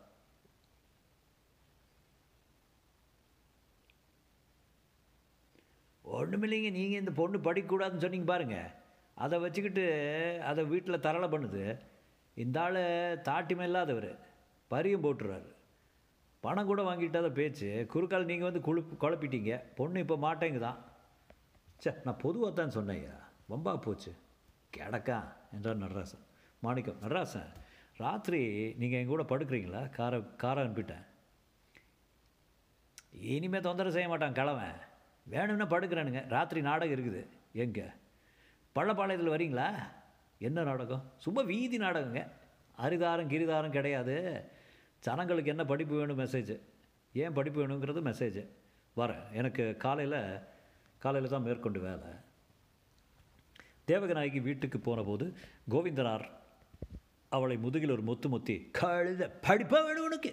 ஒன்றுமில்லைங்க 6.05 6.71
நீங்கள் 6.79 7.03
இந்த 7.03 7.13
பொண்ணு 7.21 7.39
படிக்கக்கூடாதுன்னு 7.39 8.05
சொன்னீங்க 8.05 8.29
பாருங்கள் 8.33 8.71
அதை 9.25 9.37
வச்சுக்கிட்டு 9.45 9.87
அதை 10.51 10.63
வீட்டில் 10.65 11.05
தரலை 11.07 11.29
பண்ணுது. 11.33 11.65
இந்த 12.37 12.57
ஆள் 12.65 12.83
தாட்டிமே 13.29 13.65
இல்லாதவர். 13.71 14.11
பரியும் 14.71 15.05
போட்டுறாரு. 15.05 15.51
பணம் 16.45 16.69
கூட 16.71 16.81
வாங்கிட்டாத 16.83 17.29
பேச்சு. 17.39 17.69
குறுக்கால் 17.93 18.29
நீங்கள் 18.31 18.49
வந்து 18.49 18.67
குழு 18.69 18.81
குழப்பிட்டீங்க. 19.03 19.55
பொண்ணு 19.79 20.03
இப்போ 20.05 20.17
மாட்டேங்குதான் 20.27 20.79
சே 21.83 21.91
நான் 22.05 22.23
பொதுவாக 22.25 22.53
தான் 22.55 22.77
சொன்னேய்யா 22.77 23.15
வம்பா 23.51 23.73
போச்சு. 23.87 24.13
கிடக்கா 24.77 25.19
என்றார் 25.57 25.83
நடராசன். 25.85 26.25
மாணிக்கம் 26.65 27.01
நடராசன் 27.03 27.51
ராத்திரி 28.03 28.41
நீங்கள் 28.81 29.01
எங்கள் 29.01 29.15
கூட 29.15 29.25
படுக்கிறீங்களா? 29.31 29.81
காரை 29.97 30.19
காரை 30.43 30.61
அனுப்பிட்டேன். 30.65 31.05
இனிமேல் 33.35 33.67
தொந்தரவு 33.67 33.95
செய்ய 33.97 34.09
மாட்டான் 34.09 34.37
கிழவன் 34.39 34.79
வேணும்னா 35.33 35.67
படுக்கிறேனுங்க. 35.73 36.23
ராத்திரி 36.35 36.61
நாடகம் 36.69 36.95
இருக்குது. 36.97 37.23
எங்கே? 37.65 37.87
பள்ளப்பாளையத்தில் 38.77 39.35
வரீங்களா? 39.35 39.69
என்ன 40.39 40.63
நாடகம்? 40.63 41.03
சும்மா 41.25 41.43
வீதி 41.43 41.79
நாடகங்க. 41.79 42.23
அரிதாரம் 42.79 43.31
கிரிதாரம் 43.33 43.77
கிடையாது. 43.79 44.17
ஜனங்களுக்கு 45.01 45.51
என்ன 45.51 45.65
படிப்பு 45.65 45.95
வேணும் 45.97 46.19
மெசேஜ் 46.19 46.61
ஏன் 47.13 47.33
படிப்பு 47.33 47.59
வேணுங்கிறது 47.61 48.01
மெசேஜ் 48.09 48.41
வரேன் 48.97 49.23
எனக்கு 49.33 49.77
காலையில் 49.77 50.39
காலையில் 50.99 51.31
தான் 51.31 51.43
மேற்கொண்டு 51.43 51.81
வேலை. 51.81 52.09
தேவகநாயகி 53.87 54.41
வீட்டுக்கு 54.43 54.79
போனபோது 54.79 55.35
கோவிந்தனார் 55.71 56.27
அவளை 57.29 57.57
முதுகில் 57.57 57.91
ஒரு 57.91 58.03
முத்து 58.03 58.29
முத்தி 58.29 58.71
கழுத 58.79 59.31
படிப்பாக 59.47 59.85
வேணும் 59.85 60.05
உனக்கு. 60.05 60.33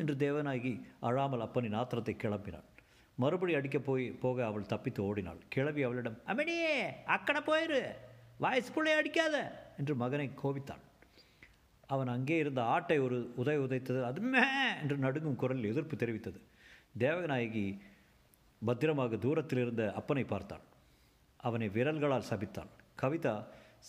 என்று 0.00 0.14
தேவநாயகி 0.14 0.72
அழாமல் 1.00 1.40
அப்பனின் 1.40 1.76
ஆத்திரத்தை 1.76 2.16
கிளப்பினாள் 2.22 2.68
மறுபடி 3.14 3.54
அடிக்கப் 3.54 3.84
போய் 3.84 4.10
போக 4.10 4.46
அவள் 4.46 4.70
தப்பித்து 4.72 5.02
ஓடினாள். 5.04 5.40
கிளவி 5.48 5.82
அவளிடம் 5.82 6.18
அம்மணியே 6.26 6.74
அக்கடை 7.04 7.40
போயிரு. 7.46 7.80
வயசு 8.38 8.96
அடிக்காத 8.96 9.36
என்று 9.78 9.94
மகனை 9.94 10.30
கோபித்தாள் 10.42 10.84
அவன் 11.90 12.10
அங்கே 12.14 12.36
இருந்த 12.38 12.60
ஆட்டை 12.74 12.98
ஒரு 13.06 13.18
உதவி 13.42 13.60
உதைத்தது. 13.66 14.00
அது 14.02 14.20
மே 14.32 14.42
என்று 14.82 14.96
நடுங்கும் 15.04 15.40
குரலில் 15.42 15.70
எதிர்ப்பு 15.72 15.96
தெரிவித்தது. 15.96 16.38
தேவநாயகி 16.98 17.66
பத்திரமாக 18.62 19.16
தூரத்தில் 19.16 19.62
இருந்த 19.64 19.82
அப்பனை 19.98 20.24
பார்த்தாள் 20.26 20.64
அவனை 21.40 21.66
விரல்களால் 21.76 22.28
சபித்தாள் 22.30 22.70
கவிதா 23.02 23.34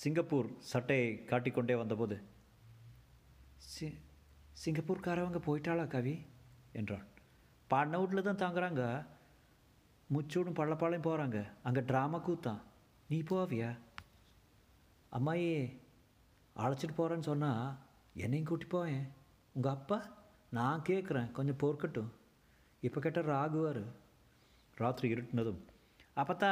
சிங்கப்பூர் 0.02 0.50
சட்டையை 0.72 1.10
காட்டிக்கொண்டே 1.32 1.76
வந்தபோது 1.82 2.18
சி 3.72 3.88
சிங்கப்பூர்காரவங்க 4.64 5.40
போயிட்டாளா 5.46 5.86
கவி? 5.94 6.14
என்றான். 6.80 7.06
பண்ண 7.72 8.00
வீட்டில் 8.00 8.28
தான் 8.28 8.42
தாங்குறாங்க. 8.44 8.84
முச்சூடும் 10.10 10.58
பள்ளப்பாளையும் 10.60 11.08
போகிறாங்க 11.08 11.40
அங்கே 11.68 11.82
ட்ராமா 11.90 12.20
கூத்தான். 12.28 12.62
நீ 13.10 13.18
போவியா? 13.30 13.70
அம்மாயி 15.12 15.48
அழைச்சிட்டு 16.56 16.98
போகிறேன்னு 16.98 17.30
சொன்னால் 17.32 17.64
என்னையும் 18.24 18.48
கூட்டி 18.48 18.66
போவேன் 18.66 19.04
உங்கள் 19.54 19.72
அப்பா? 19.72 19.98
நான் 20.50 20.86
கேட்குறேன் 20.90 21.32
கொஞ்சம் 21.32 21.62
பொறுக்கட்டும். 21.64 22.12
இப்போ 22.82 23.00
கேட்டால் 23.02 23.32
ராகுவார். 23.34 23.82
ராத்திரி 24.76 25.14
இருட்டினதும் 25.14 25.62
அப்பத்தா 26.16 26.52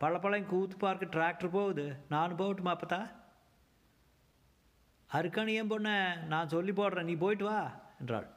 பழப்பழம் 0.00 0.46
கூத்து 0.46 0.76
பார்க்க 0.76 1.06
டிராக்டர் 1.06 1.56
போகுது. 1.56 1.84
நானும் 2.08 2.38
போகட்டுமா 2.38 2.72
அப்பத்தா? 2.74 3.00
அருக்கானு 5.12 5.54
ஏன் 5.58 5.70
பொண்ண? 5.70 5.90
நான் 6.32 6.48
சொல்லி 6.48 6.72
போடுறேன். 6.72 7.08
நீ 7.10 7.14
போயிட்டு 7.14 7.44
வா 7.44 7.60
என்றாள். 8.00 8.28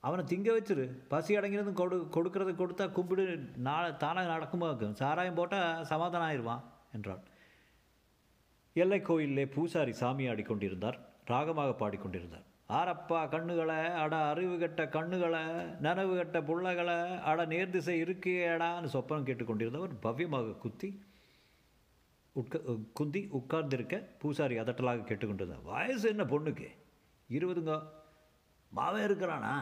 அவனை 0.00 0.24
திங்க 0.24 0.50
வச்சிரு. 0.54 0.86
பசி 1.12 1.36
அடங்கிறதும் 1.36 1.80
கொடு 1.80 1.96
கொடுக்கறது 2.10 2.52
கொடுத்தா 2.52 2.86
கும்பிடு. 2.92 3.26
நாளை 3.68 3.96
தானாக 3.96 4.32
நடக்குமா 4.32 4.66
இருக்கும் 4.66 4.94
சாராயம் 4.94 5.38
போட்டால் 5.40 5.84
சமாதானம் 5.84 6.28
ஆயிடுவான் 6.28 6.62
என்றாள். 6.92 7.22
எல்லை 8.74 9.00
கோயிலே 9.00 9.46
பூசாரி 9.46 9.92
சாமி 9.92 10.28
ஆடிக்கொண்டிருந்தார் 10.28 10.98
ராகமாக 11.26 11.72
பாடிக்கொண்டிருந்தார். 11.78 12.46
ஆரப்பா 12.68 13.18
கண்ணுகளை 13.32 13.94
அட 13.94 14.16
அறிவு 14.16 14.58
கட்ட 14.58 14.84
கண்ணுகளை 14.84 15.42
நனவு 15.82 16.16
கெட்ட 16.16 16.40
புள்ளைகளை 16.40 17.20
அட 17.20 17.46
நேர்திசை 17.46 17.94
இருக்கேடான்னு 18.02 18.88
சொப்பனம் 18.92 19.26
கேட்டுக்கொண்டிருந்தவர் 19.28 19.92
பவ்யமாக 20.02 20.58
குத்தி 20.58 21.02
உட்க 22.32 22.60
குந்தி 22.92 23.28
உட்கார்ந்திருக்க 23.30 23.96
பூசாரி 24.18 24.58
அதட்டலாக 24.58 25.04
கேட்டுக்கொண்டிருந்தார் 25.04 25.62
வயசு 25.62 26.08
என்ன 26.08 26.24
பொண்ணுக்கு? 26.24 26.68
இருபதுங்க. 27.30 27.82
மாவன் 28.70 29.02
இருக்கிறானா? 29.02 29.54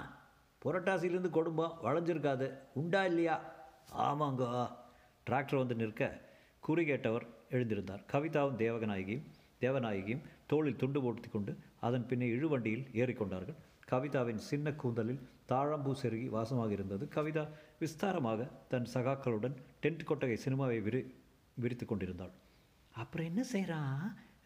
புரட்டாசிலேருந்து 0.64 1.30
குடும்பம் 1.30 1.78
வளைஞ்சிருக்காது. 1.82 2.52
உண்டா 2.74 3.04
இல்லையா? 3.04 3.40
ஆமாங்க. 3.98 4.70
டிராக்டர் 5.30 5.56
வந்து 5.56 5.74
நிற்க 5.74 6.20
குறி 6.60 6.84
கேட்டவர் 6.90 7.26
எழுந்திருந்தார் 7.56 8.02
கவிதாவும் 8.12 8.58
தேவகநாயகியும் 8.62 9.26
தேவநாயகியும் 9.64 10.22
தோளில் 10.50 10.78
துண்டு 10.82 11.00
போட்டு 11.04 11.28
கொண்டு 11.32 11.52
அதன் 11.86 12.06
பின்னே 12.10 12.28
இழுவண்டியில் 12.36 12.86
ஏறிக்கொண்டார்கள். 13.00 13.58
கவிதாவின் 13.90 14.40
சின்ன 14.48 14.70
கூந்தலில் 14.82 15.20
தாழம்பூ 15.50 15.92
செருகி 16.02 16.28
வாசமாக 16.36 16.70
இருந்தது. 16.76 17.04
கவிதா 17.16 17.44
விஸ்தாரமாக 17.80 18.46
தன் 18.72 18.88
சகாக்களுடன் 18.94 19.56
டென்ட் 19.82 20.04
கொட்டகை 20.10 20.36
சினிமாவை 20.44 20.78
விரி 20.86 21.00
விரித்து 21.56 21.86
கொண்டிருந்தாள். 21.86 22.32
அப்புறம் 22.94 23.28
என்ன 23.30 23.42
செய்கிறான் 23.52 24.02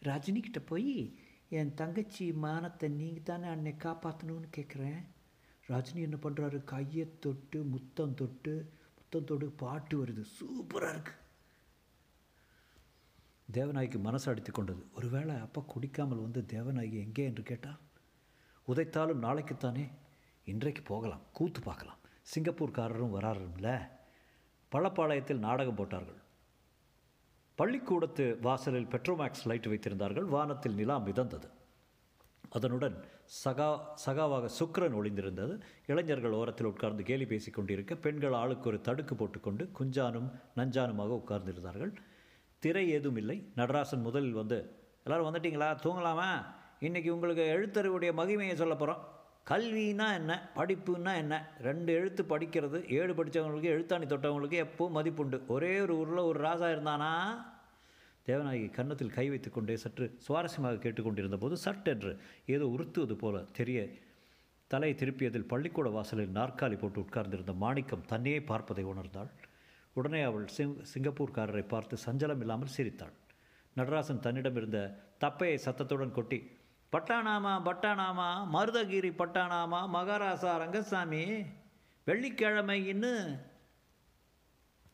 ரஜினிகிட்ட 0.09 0.59
போய் 0.71 0.93
என் 1.59 1.73
தங்கச்சி 1.81 2.25
மானத்தை 2.45 2.87
நீங்கள் 3.01 3.27
தானே 3.29 3.47
அன்னை 3.55 3.73
காப்பாற்றணும்னு 3.85 4.49
கேட்குறேன் 4.57 5.01
ரஜினி 5.73 6.01
என்ன 6.07 6.17
பண்ணுறாரு 6.23 6.59
கையை 6.73 7.05
தொட்டு 7.25 7.59
முத்தம் 7.73 8.15
தொட்டு 8.21 8.55
முத்தம் 8.97 9.27
தொட்டு 9.29 9.47
பாட்டு 9.63 9.95
வருது. 10.01 10.23
சூப்பராக 10.37 10.93
இருக்குது 10.95 11.23
தேவநாய்க்கு 13.53 13.97
மனசு 13.99 14.31
அடித்து 14.31 14.51
கொண்டது 14.51 14.85
ஒருவேளை 14.95 15.35
அப்பா 15.37 15.61
குடிக்காமல் 15.61 16.21
வந்து 16.21 16.45
தேவநாயகி 16.53 16.97
எங்கே 17.05 17.25
என்று 17.25 17.43
கேட்டால் 17.43 17.81
உதைத்தாலும் 18.67 19.23
நாளைக்குத்தானே 19.25 19.85
இன்றைக்கு 20.45 20.81
போகலாம் 20.81 21.21
கூத்து 21.33 21.61
பார்க்கலாம். 21.61 21.99
சிங்கப்பூர்காரரும் 22.35 23.15
வராரும்ல. 23.15 23.89
பள்ளப்பாளையத்தில் 24.71 25.37
நாடகம் 25.37 25.75
போட்டார்கள். 25.75 26.19
பள்ளிக்கூடத்து 27.55 28.37
வாசலில் 28.41 28.85
பெட்ரோமேக்ஸ் 28.85 29.45
லைட் 29.45 29.67
வைத்திருந்தார்கள். 29.67 30.27
வானத்தில் 30.35 30.73
நிலா 30.73 30.97
மிதந்தது. 30.99 31.49
அதனுடன் 32.49 32.97
சகா 33.43 33.69
சகாவாக 34.05 34.49
சுக்கரன் 34.59 34.97
ஒளிந்திருந்தது. 34.99 35.61
இளைஞர்கள் 35.85 36.31
ஓரத்தில் 36.31 36.67
உட்கார்ந்து 36.67 37.03
கேலி 37.03 37.25
பேசிக் 37.25 37.53
கொண்டிருக்க 37.53 37.95
பெண்கள் 37.95 38.33
ஆளுக்கு 38.33 38.69
ஒரு 38.69 38.81
தடுக்கு 38.81 39.15
போட்டுக்கொண்டு 39.15 39.69
குஞ்சானும் 39.79 40.29
நஞ்சானுமாக 40.55 41.21
உட்கார்ந்திருந்தார்கள். 41.21 41.93
திரை 42.65 42.89
ஏதும் 42.89 43.17
இல்லை. 43.21 43.37
நடராசன் 43.55 44.05
முதலில் 44.05 44.37
வந்து 44.41 44.57
எல்லாரும் 45.03 45.27
வந்துட்டிங்களா? 45.27 45.67
தூங்கலாமா? 45.83 46.29
இன்றைக்கி 46.79 47.09
உங்களுக்கு 47.09 47.43
எழுத்தறிவுடைய 47.55 48.11
மகிமையை 48.19 48.53
சொல்ல 48.53 48.75
போகிறோம் 48.75 49.01
கல்வின்னா 49.49 50.07
என்ன? 50.13 50.49
படிப்புன்னா 50.55 51.15
என்ன? 51.15 51.51
ரெண்டு 51.61 51.93
எழுத்து 51.93 52.23
படிக்கிறது 52.23 52.79
ஏழு 52.99 53.13
படித்தவங்களுக்கு 53.13 53.69
எழுத்தாணி 53.75 54.05
தொட்டவங்களுக்கு 54.05 54.57
எப்போவும் 54.65 54.97
மதிப்புண்டு. 54.97 55.39
ஒரே 55.47 55.79
ஒரு 55.79 55.97
ஊரில் 55.97 56.27
ஒரு 56.29 56.39
ராஜா 56.39 56.67
இருந்தானா? 56.67 57.11
தேவநாயகி 58.29 58.69
கன்னத்தில் 58.69 59.15
கை 59.17 59.29
வைத்துக்கொண்டே 59.29 59.75
சற்று 59.75 60.17
சுவாரஸ்யமாக 60.27 60.77
கேட்டுக்கொண்டிருந்த 60.77 61.37
போது 61.37 61.57
சட்டென்று 61.57 62.13
ஏதோ 62.45 62.67
உறுத்துவது 62.67 63.15
போல 63.15 63.43
தெரிய 63.59 63.87
தலை 64.67 64.93
திருப்பியதில் 64.93 65.51
பள்ளிக்கூட 65.53 65.89
வாசலில் 65.89 66.35
நாற்காலி 66.39 66.77
போட்டு 66.79 66.99
உட்கார்ந்திருந்த 66.99 67.53
மாணிக்கம் 67.53 68.07
தன்னையே 68.07 68.41
பார்ப்பதை 68.43 68.85
உணர்ந்தாள். 68.85 69.31
உடனே 69.97 70.21
அவள் 70.29 70.47
சிங் 70.55 70.77
சிங்கப்பூர்காரரை 70.93 71.63
பார்த்து 71.67 71.97
சஞ்சலம் 72.05 72.41
இல்லாமல் 72.43 72.73
சிரித்தாள். 72.75 73.15
நடராசன் 73.75 74.23
தன்னிடம் 74.25 74.57
இருந்த 74.59 74.79
தப்பையை 75.23 75.57
சத்தத்துடன் 75.65 76.15
கொட்டி 76.17 76.39
பட்டானாமா 76.93 77.53
பட்டானாமா 77.67 78.29
மருதகிரி 78.53 79.11
பட்டானாமா 79.21 79.79
மகாராசா 79.95 80.51
ரங்கசாமி 80.63 81.23
வெள்ளிக்கிழமை 82.07 82.79
இன்னும் 82.87 83.27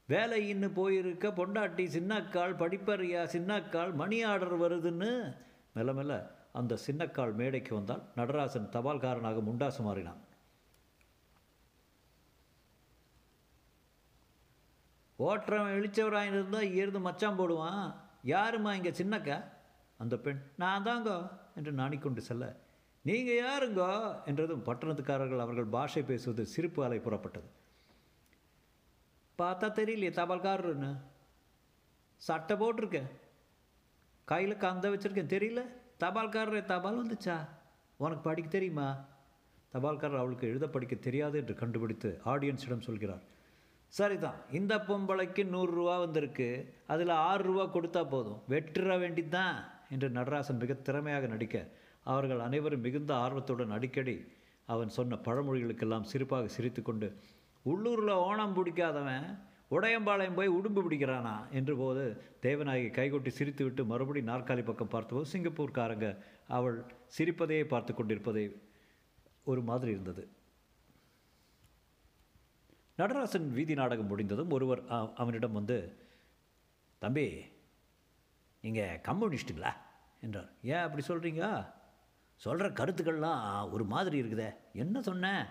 வேலை 0.06 0.40
இன்னும் 0.50 0.78
போயிருக்க 0.80 1.28
பொண்டாட்டி 1.40 1.86
சின்னக்கால் 1.98 2.56
படிப்பறியா 2.62 3.22
சின்னக்கால் 3.36 3.92
மணி 3.94 4.18
ஆர்டர் 4.24 4.56
வருதுன்னு. 4.62 5.12
மெல்ல 5.74 5.94
மெல்ல 5.94 6.16
அந்த 6.60 6.78
சின்னக்கால் 6.88 7.34
மேடைக்கு 7.34 7.72
வந்தால் 7.76 8.04
நடராசன் 8.16 8.74
தபால்காரனாக 8.76 9.44
முண்டாசு 9.50 9.82
மாறினான். 9.88 10.22
ஓட்டுறவன் 15.22 15.76
இழிச்சவராக 15.78 16.32
இருந்தால் 16.34 16.72
இயர்ந்து 16.72 17.00
மச்சான் 17.00 17.40
போடுவான். 17.40 17.96
யாரும்மா 18.26 18.72
இங்கே 18.74 18.92
சின்னக்கா? 18.92 19.38
அந்த 19.98 20.18
பெண் 20.18 20.42
நான் 20.58 20.84
தாங்கோ 20.84 21.18
என்று 21.56 21.72
நாணிக்கொண்டு 21.72 22.22
செல்ல. 22.22 22.46
நீங்கள் 23.02 23.40
யாருங்கோ? 23.42 23.90
என்றதும் 24.26 24.66
பட்டணத்துக்காரர்கள் 24.66 25.46
அவர்கள் 25.46 25.74
பாஷை 25.76 26.04
பேசுவது 26.04 26.46
சிரிப்பு 26.46 26.84
அலை 26.84 27.00
புறப்பட்டது. 27.00 27.50
பார்த்தா 29.40 29.68
தெரியலையே 29.80 30.12
தபால்காரருன்னு 30.20 30.92
சட்டை 32.22 32.58
போட்டிருக்கேன். 32.58 33.10
கையில் 34.24 34.62
கந்த 34.66 34.90
வச்சுருக்கேன். 34.90 35.34
தெரியல 35.36 35.62
தபால்காரரே 36.00 36.66
தபால் 36.66 37.00
வந்துச்சா? 37.02 37.38
உனக்கு 37.98 38.22
படிக்க 38.22 38.52
தெரியுமா? 38.52 38.88
தபால்காரர் 39.74 40.22
அவளுக்கு 40.22 40.48
எழுத 40.48 40.68
படிக்க 40.68 40.96
தெரியாது 40.96 41.40
என்று 41.40 41.54
கண்டுபிடித்து 41.54 42.22
ஆடியன்ஸிடம் 42.26 42.88
சொல்கிறார். 42.88 43.30
சரிதான். 43.98 44.40
இந்த 44.52 44.74
பொம்பளைக்கு 44.90 45.44
நூறுரூவா 45.54 45.96
வந்திருக்கு. 46.04 46.48
அதில் 46.88 47.14
ஆறு 47.30 47.44
ரூபா 47.44 47.64
கொடுத்தா 47.66 48.02
போதும். 48.10 48.42
வெட்டுற 48.50 48.96
வேண்டிதான் 49.04 49.58
என்று 49.90 50.10
நடராசன் 50.10 50.62
மிக 50.64 50.74
திறமையாக 50.74 51.28
நடிக்க 51.28 51.68
அவர்கள் 52.04 52.40
அனைவரும் 52.40 52.86
மிகுந்த 52.86 53.12
ஆர்வத்துடன் 53.16 53.72
அடிக்கடி 53.72 54.16
அவன் 54.66 54.90
சொன்ன 54.90 55.18
பழமொழிகளுக்கெல்லாம் 55.26 56.10
சிரிப்பாக 56.12 56.46
சிரித்துக்கொண்டு 56.46 57.08
உள்ளூரில் 57.64 58.14
ஓணம் 58.28 58.56
பிடிக்காதவன் 58.58 59.28
உடையம்பாளையம் 59.72 60.38
போய் 60.40 60.50
உடும்பு 60.50 60.82
பிடிக்கிறானா? 60.86 61.36
என்று 61.52 61.74
போது 61.78 62.04
தேவநாயகி 62.42 62.90
கைகொட்டி 62.98 63.32
சிரித்துவிட்டு 63.40 63.84
மறுபடி 63.86 64.22
நாற்காலி 64.22 64.64
பக்கம் 64.66 64.94
பார்த்தபோது 64.96 65.30
சிங்கப்பூர்காரங்க 65.34 66.08
அவள் 66.48 66.78
சிரிப்பதையே 67.18 67.64
பார்த்து 67.64 67.94
கொண்டிருப்பதை 67.94 68.46
ஒரு 69.44 69.62
மாதிரி 69.62 69.92
இருந்தது. 69.92 70.24
நடராசன் 73.00 73.48
வீதி 73.58 73.74
நாடகம் 73.74 74.08
முடிந்ததும் 74.08 74.50
ஒருவர் 74.50 74.82
அவனிடம் 75.16 75.52
வந்து 75.52 75.78
தம்பி 77.00 77.46
நீங்கள் 78.62 79.00
கம்யூனிஸ்ட்டுங்களா 79.08 79.72
என்றார். 80.22 80.50
ஏன் 80.64 80.84
அப்படி 80.86 81.04
சொல்கிறீங்க 81.08 81.66
சொல்கிற 82.36 82.70
கருத்துக்கள்லாம் 82.70 83.72
ஒரு 83.72 83.84
மாதிரி 83.86 84.22
இருக்குதே. 84.22 84.50
என்ன 84.74 85.02
சொன்னேன் 85.02 85.46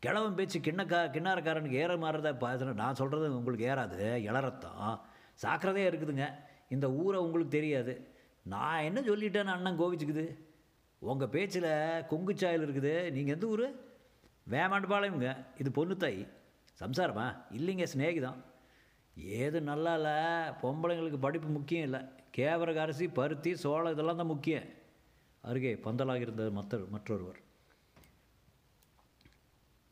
கிழவன் 0.00 0.34
பேச்சு 0.34 0.58
கிண்ணக்கா 0.58 1.00
கிண்ணாரக்காரனுக்கு 1.16 1.82
ஏற 1.84 1.96
மாறுறத 1.96 2.38
பார்த்து 2.38 2.80
நான் 2.82 2.94
சொல்கிறது 2.94 3.36
உங்களுக்கு 3.36 3.66
ஏறாது. 3.66 4.00
இளரத்தம். 4.30 5.00
சாக்கிரதையாக 5.42 5.90
இருக்குதுங்க. 5.90 6.26
இந்த 6.68 6.90
ஊரை 6.90 7.20
உங்களுக்கு 7.20 7.56
தெரியாது. 7.58 7.94
நான் 8.42 8.86
என்ன 8.88 9.00
சொல்லிட்டேன்னு 9.00 9.54
அண்ணன் 9.56 9.80
கோவிச்சுக்குது? 9.80 10.26
உங்கள் 10.98 11.28
பேச்சில் 11.28 11.72
கொங்குச்சாயல் 12.10 12.64
இருக்குது. 12.66 13.10
நீங்கள் 13.10 13.34
எந்த 13.34 13.46
ஊர்? 13.46 13.85
வேமாண்டுபாளையமுங்க 14.54 15.30
இது 15.60 15.70
பொண்ணுத்தாய் 15.78 16.20
சம்சாரமா? 16.80 17.26
இல்லைங்க 17.58 17.86
சிநேகிதம். 17.92 18.38
ஏது 19.42 19.58
நல்லா 19.70 19.92
இல்லை. 19.98 20.16
பொம்பளைங்களுக்கு 20.62 21.18
படிப்பு 21.26 21.48
முக்கியம் 21.48 21.84
இல்லை. 21.84 22.00
கேவரக 22.36 22.80
அரிசி 22.80 23.06
பருத்தி 23.08 23.54
சோளம் 23.56 23.92
இதெல்லாம் 23.92 24.16
தான் 24.16 24.32
முக்கியம். 24.34 24.66
அருகே 25.40 25.72
பந்தலாக 25.86 26.24
இருந்த 26.24 26.50
மற்ற 26.50 26.78
மற்றொருவர். 26.94 27.40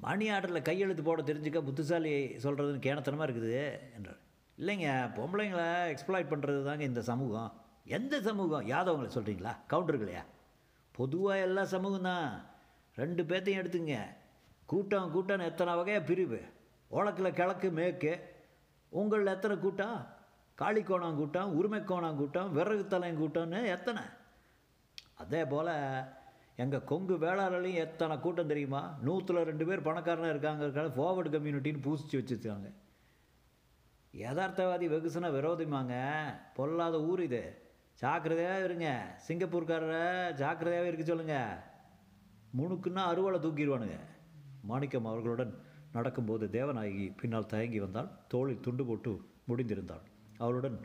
மணி 0.04 0.30
ஆர்டரில் 0.30 0.66
கையெழுத்து 0.68 1.02
போட 1.02 1.22
தெரிஞ்சுக்க 1.22 1.60
புத்திசாலி 1.62 2.12
சொல்கிறதுன்னு 2.44 2.86
கேணத்தனமாக 2.86 3.26
இருக்குது 3.28 3.52
என்றார். 3.96 4.20
இல்லைங்க 4.58 4.88
பொம்பளைங்களை 5.18 5.68
எக்ஸ்ப்ளாய்ட் 5.92 6.32
பண்ணுறது 6.32 6.60
தாங்க 6.64 6.84
இந்த 6.84 7.02
சமூகம். 7.02 7.52
எந்த 7.98 8.20
சமூகம்? 8.20 8.66
யாதவங்களை 8.72 9.10
சொல்கிறீங்களா 9.16 9.52
கவுண்டர்களையா 9.72 10.24
பொதுவாக 10.98 11.46
எல்லா 11.46 11.64
சமூகம் 11.64 12.08
தான் 12.10 12.28
ரெண்டு 12.94 13.22
பேர்த்தையும் 13.22 13.60
எடுத்துங்க 13.62 13.96
கூட்டம் 14.66 15.10
கூட்டம்னு 15.14 15.44
எத்தனை 15.44 15.74
வகையாக 15.74 16.04
பிரிவு? 16.04 16.40
உலக்கில் 16.90 17.36
கிழக்கு 17.38 17.70
மேற்கு. 17.70 18.12
உங்களில் 18.88 19.26
எத்தனை 19.26 19.56
கூட்டம்? 19.58 20.06
காளிக்கோணம் 20.60 21.16
கூட்டம் 21.16 21.54
உரிமை 21.54 21.80
கோணம் 21.80 22.16
கூட்டம் 22.16 22.52
விறகு 22.52 22.86
தலையும் 22.86 23.20
கூட்டம்னு 23.22 23.66
எத்தனை? 23.66 24.02
அதே 25.14 25.44
போல் 25.44 25.72
எங்கள் 26.56 26.84
கொங்கு 26.84 27.14
வேளாளர்லையும் 27.16 27.82
எத்தனை 27.86 28.18
கூட்டம் 28.18 28.46
தெரியுமா? 28.46 28.98
நூற்றில் 29.04 29.42
ரெண்டு 29.42 29.66
பேர் 29.66 29.82
பணக்காரனாக 29.82 30.28
இருக்காங்க 30.28 30.66
ஃபார்வர்டு 30.66 31.32
கம்யூனிட்டின்னு 31.34 31.84
பூசிச்சு 31.86 32.18
வச்சுருக்காங்க. 32.20 32.68
யதார்த்தவாதி 34.14 34.86
வெகுசன 34.94 35.30
விரோதிமாங்க. 35.36 35.94
பொல்லாத 36.54 37.02
ஊர் 37.02 37.22
இது. 37.22 37.62
ஜாக்கிரதையாக 38.00 38.64
இருங்க. 38.64 38.88
சிங்கப்பூர்காரரை 39.28 40.06
ஜாக்கிரதையாகவே 40.42 40.90
இருக்க 40.92 41.04
சொல்லுங்கள் 41.04 41.54
முணுக்குன்னா 42.58 43.02
அருவாளை 43.10 43.38
தூக்கிடுவானுங்க. 43.38 43.98
மாணிக்கம் 44.64 45.04
அவர்களுடன் 45.04 45.54
நடக்கும்போது 45.92 46.46
தேவநாயகி 46.46 47.12
பின்னால் 47.16 47.46
தயங்கி 47.46 47.80
வந்தாள். 47.80 48.08
தோளில் 48.28 48.60
துண்டு 48.60 48.84
போட்டு 48.84 49.30
முடிந்திருந்தாள். 49.48 50.00
அவளுடன் 50.38 50.80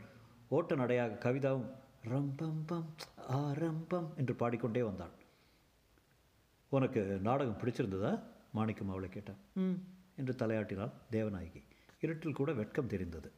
ஓட்ட 0.48 0.74
நடையாக 0.74 1.30
கவிதாவும் 1.30 1.70
ரம்பம் 2.04 2.62
பம் 2.68 2.84
ஆரம்பம் 3.16 4.12
என்று 4.16 4.34
பாடிக்கொண்டே 4.34 4.82
வந்தாள். 4.82 5.10
உனக்கு 6.68 7.18
நாடகம் 7.18 7.58
பிடிச்சிருந்ததா? 7.58 8.22
மாணிக்கம் 8.52 8.88
அவளை 8.88 9.08
கேட்டான். 9.08 9.36
ம் 9.54 9.74
என்று 10.16 10.34
தலையாட்டினாள் 10.34 10.90
தேவநாயகி. 11.10 11.62
இருட்டில் 12.00 12.32
கூட 12.32 12.52
வெட்கம் 12.52 12.86
தெரிந்தது. 12.86 13.32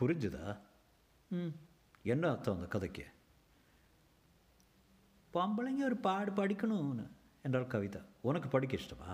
புரிஞ்சுதா? 0.00 0.58
ம். 1.30 1.54
என்ன 2.02 2.30
அர்த்தம் 2.30 2.54
அந்த 2.54 2.66
கதைக்கு? 2.66 3.04
பொம்பளைங்க 5.34 5.84
ஒரு 5.84 5.96
பாடு 5.96 6.32
படிக்கணும்னு. 6.32 7.06
என்றாள் 7.46 7.72
கவிதா 7.72 8.00
உனக்கு 8.28 8.48
படிக்க 8.48 8.74
இஷ்டமா? 8.76 9.10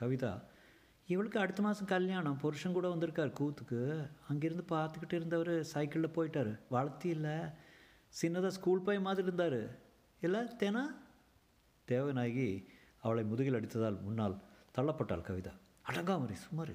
கவிதா 0.00 0.32
இவளுக்கு 1.08 1.38
அடுத்த 1.40 1.60
மாதம் 1.62 1.90
கல்யாணம் 1.92 2.40
புருஷன் 2.42 2.76
கூட 2.76 2.86
வந்திருக்கார் 2.88 3.38
கூத்துக்கு. 3.38 3.80
அங்கேருந்து 4.30 4.64
பார்த்துக்கிட்டு 4.72 5.18
இருந்தவர் 5.18 5.52
சைக்கிளில் 5.72 6.14
போயிட்டார். 6.16 6.52
வளர்த்தி 6.68 7.08
இல்லை. 7.08 7.36
சின்னதாக 8.14 8.56
ஸ்கூல் 8.56 8.86
போய் 8.86 9.04
மாதிரி 9.06 9.26
இருந்தார். 9.26 9.60
இல்லை 10.20 10.40
தேனா? 10.60 10.82
தேவநாயகி 11.88 12.48
அவளை 13.04 13.22
முதுகில் 13.24 13.58
அடித்ததால் 13.58 14.02
முன்னால் 14.06 14.36
தள்ளப்பட்டாள் 14.78 15.26
கவிதா. 15.28 15.52
அடங்காமரி 15.90 16.36
சுமார் 16.46 16.74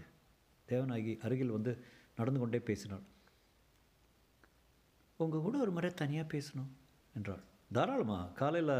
தேவநாயகி 0.69 1.13
அருகில் 1.25 1.55
வந்து 1.57 1.73
நடந்து 2.15 2.39
கொண்டே 2.39 2.59
பேசினாள். 2.59 3.05
உங்கள் 5.23 5.45
கூட 5.45 5.57
ஒரு 5.57 5.71
முறை 5.71 5.89
தனியாக 5.93 6.27
பேசணும் 6.33 6.71
என்றாள். 7.15 7.43
தாராளமா 7.71 8.17
காலையில் 8.39 8.75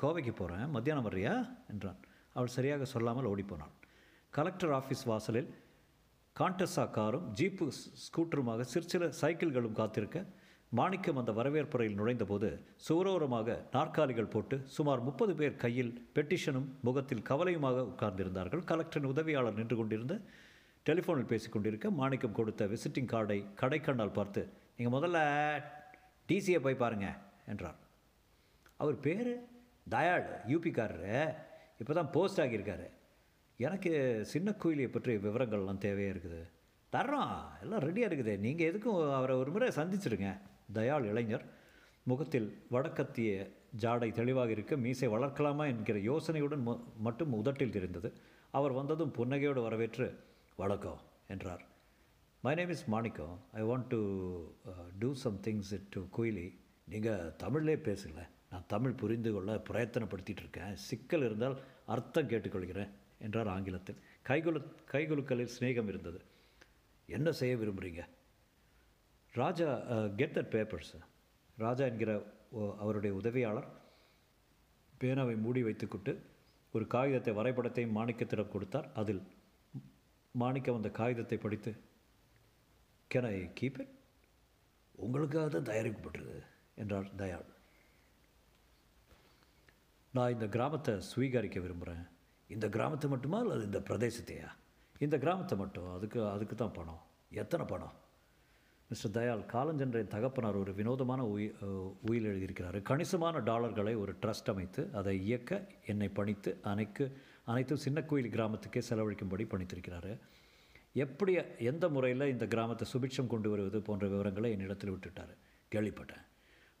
கோவைக்கு 0.00 0.32
போகிறேன் 0.34 0.70
மத்தியானம் 0.74 1.06
வர்றியா? 1.08 1.32
என்றான். 1.72 1.98
அவள் 2.36 2.54
சரியாக 2.54 2.84
சொல்லாமல் 2.84 3.28
ஓடிப்போனாள். 3.32 3.74
கலெக்டர் 4.32 4.72
ஆஃபீஸ் 4.78 5.04
வாசலில் 5.10 5.50
காண்டஸா 6.36 6.84
காரும் 6.90 7.26
ஜீப்பு 7.38 7.66
ஸ்கூட்டருமாக 8.04 8.64
சிற்சில 8.74 9.08
சைக்கிள்களும் 9.20 9.76
காத்திருக்க 9.80 10.20
மாணிக்கம் 10.72 11.18
அந்த 11.20 11.32
வரவேற்புறையில் 11.32 11.98
நுழைந்தபோது 11.98 12.48
சுவரோரமாக 12.86 13.58
நாற்காலிகள் 13.72 14.32
போட்டு 14.34 14.58
சுமார் 14.76 15.04
முப்பது 15.08 15.34
பேர் 15.34 15.60
கையில் 15.64 15.92
பெட்டிஷனும் 16.14 16.68
முகத்தில் 16.80 17.26
கவலையுமாக 17.30 17.84
உட்கார்ந்திருந்தார்கள். 17.90 18.64
கலெக்டரின் 18.70 19.10
உதவியாளர் 19.12 19.58
நின்று 19.60 19.76
கொண்டிருந்த 19.76 20.16
டெலிஃபோனில் 20.86 21.30
பேசிக் 21.34 21.54
கொண்டிருக்க 21.56 21.90
மாணிக்கம் 22.00 22.38
கொடுத்த 22.40 22.66
விசிட்டிங் 22.66 23.12
கார்டை 23.12 23.38
கடைக்கண்ணால் 23.60 24.16
பார்த்து 24.18 24.42
நீங்கள் 24.76 24.96
முதல்ல 24.96 25.18
டிசியை 26.28 26.60
போய் 26.66 26.82
பாருங்க 26.84 27.08
என்றார் 27.46 27.78
அவர் 28.82 28.96
பேர் 29.06 29.32
தயாள் 29.94 30.26
யூபிக்காரரு 30.52 31.16
இப்போ 31.82 31.92
தான் 31.98 32.12
போஸ்ட் 32.16 32.40
ஆகியிருக்காரு. 32.42 32.86
எனக்கு 33.66 33.90
சின்ன 34.32 34.48
கோயிலை 34.62 34.86
பற்றிய 34.94 35.18
விவரங்கள்லாம் 35.26 35.82
தேவையாக 35.86 36.12
இருக்குது? 36.14 36.40
தர்றோம் 36.92 37.34
எல்லாம் 37.62 37.82
ரெடியாக 37.86 38.08
இருக்குது. 38.10 38.32
நீங்கள் 38.44 38.68
எதுக்கும் 38.70 39.00
அவரை 39.18 39.34
ஒரு 39.42 39.50
முறை 39.54 39.68
சந்திச்சிருங்க. 39.78 40.30
தயாள் 40.78 41.06
இளைஞர் 41.10 41.44
முகத்தில் 42.10 42.48
வடக்கத்திய 42.74 43.30
ஜாடை 43.82 44.08
தெளிவாக 44.18 44.54
இருக்க. 44.56 44.76
மீசை 44.84 45.08
வளர்க்கலாமா 45.14 45.64
என்கிற 45.72 45.98
யோசனையுடன் 46.10 46.64
மட்டும் 47.06 47.36
உதட்டில் 47.40 47.74
தெரிந்தது. 47.76 48.10
அவர் 48.58 48.78
வந்ததும் 48.80 49.14
புன்னகையோடு 49.18 49.60
வரவேற்று 49.66 50.08
வணக்கம் 50.62 51.00
என்றார். 51.34 51.62
My 52.44 52.54
name 52.58 52.72
is 52.74 52.86
Manickam 52.94 53.34
I 53.60 53.64
want 53.70 53.88
to 53.94 54.00
do 55.02 55.10
some 55.24 55.38
things 55.46 55.72
it 55.78 55.88
to 55.96 56.00
Kuyili 56.18 56.48
நீங்கள் 56.92 57.32
தமிழ்லே 57.42 57.76
பேசுங்களேன். 57.88 58.32
நான் 58.52 58.70
தமிழ் 58.72 58.98
புரிந்து 59.00 59.30
கொள்ள 59.34 59.50
பிரயத்தனப்படுத்திகிட்டு 59.68 60.42
இருக்கேன் 60.44 60.74
சிக்கல் 60.86 61.24
இருந்தால் 61.26 61.56
அர்த்தம் 61.94 62.30
கேட்டுக்கொள்கிறேன் 62.32 62.90
என்றார் 63.26 63.50
ஆங்கிலத்தில். 63.54 64.00
கைகுலு 64.28 64.60
கைகுலுக்கலில் 64.92 65.54
சிநேகம் 65.54 65.90
இருந்தது. 65.92 66.20
என்ன 67.08 67.28
செய்ய 67.38 67.54
விரும்புகிறீங்க 67.60 68.02
Raja 69.34 69.68
get 70.18 70.34
that 70.36 70.52
papers 70.54 70.92
Raja 71.58 71.84
என்கிற 71.92 72.10
அவருடைய 72.82 73.12
உதவியாளர் 73.20 73.68
பேனாவை 75.00 75.36
மூடி 75.44 75.62
வைத்துக்கொண்டு 75.68 76.12
ஒரு 76.74 76.84
காகிதத்தை 76.94 77.32
வரைபடத்தையும் 77.38 77.96
மாணிக்கத்திடம் 77.98 78.52
கொடுத்தார். 78.52 78.88
அதில் 79.00 79.22
மாணிக்கம் 80.34 80.78
அந்த 80.80 80.90
காகிதத்தை 81.00 81.38
படித்து 81.38 81.72
கேன் 83.10 83.28
ஐ 83.30 83.38
கீப் 83.60 83.80
இட் 83.84 83.96
உங்களுக்காக 85.04 85.48
தான் 85.48 85.68
தயாரிக்கப்பட்டது 85.70 86.36
என்றார் 86.82 87.10
தயாள். 87.22 87.48
நான் 90.16 90.32
இந்த 90.32 90.46
கிராமத்தை 90.46 90.92
ஸ்வீகரிக்க 91.10 91.58
விரும்புகிறேன் 91.64 92.02
இந்த 92.54 92.66
கிராமத்தை 92.68 93.10
மட்டுமா 93.10 93.38
அல்லது 93.40 93.62
இந்த 93.68 93.80
பிரதேசத்தையா? 93.90 94.48
இந்த 94.98 95.16
கிராமத்தை 95.18 95.58
மட்டும் 95.58 95.86
அதுக்கு 95.94 96.18
அதுக்கு 96.32 96.54
தான் 96.54 96.74
பணம். 96.78 96.98
எத்தனை 97.42 97.64
பணம்? 97.70 97.94
மிஸ்டர் 98.90 99.10
தயால் 99.10 99.44
காலஞ்சென்ற 99.52 100.02
தகப்பனார் 100.14 100.58
ஒரு 100.62 100.72
வினோதமான 100.80 101.20
உயி 101.34 101.46
உயில் 102.08 102.28
எழுதியிருக்கிறார். 102.32 102.78
கணிசமான 102.82 103.38
டாலர்களை 103.38 103.94
ஒரு 103.94 104.14
ட்ரஸ்ட் 104.22 104.50
அமைத்து 104.54 104.84
அதை 104.92 105.14
இயக்க 105.28 105.60
என்னை 105.86 106.08
பணித்து 106.08 106.52
அனைக்கு 106.72 107.06
அனைத்தும் 107.44 107.82
சின்ன 107.86 108.02
கோயில் 108.02 108.34
கிராமத்துக்கே 108.36 108.82
செலவழிக்கும்படி 108.90 109.46
பணித்திருக்கிறாரு. 109.54 110.12
எப்படி 111.04 111.34
எந்த 111.70 111.88
முறையில் 111.88 112.30
இந்த 112.34 112.46
கிராமத்தை 112.46 112.86
சுபிட்சம் 112.92 113.32
கொண்டு 113.34 113.50
வருவது 113.50 113.80
போன்ற 113.82 114.06
விவரங்களை 114.08 114.50
என்னிடத்தில் 114.50 114.94
விட்டுட்டார். 114.94 115.34
கேள்விப்பட்டேன். 115.72 116.24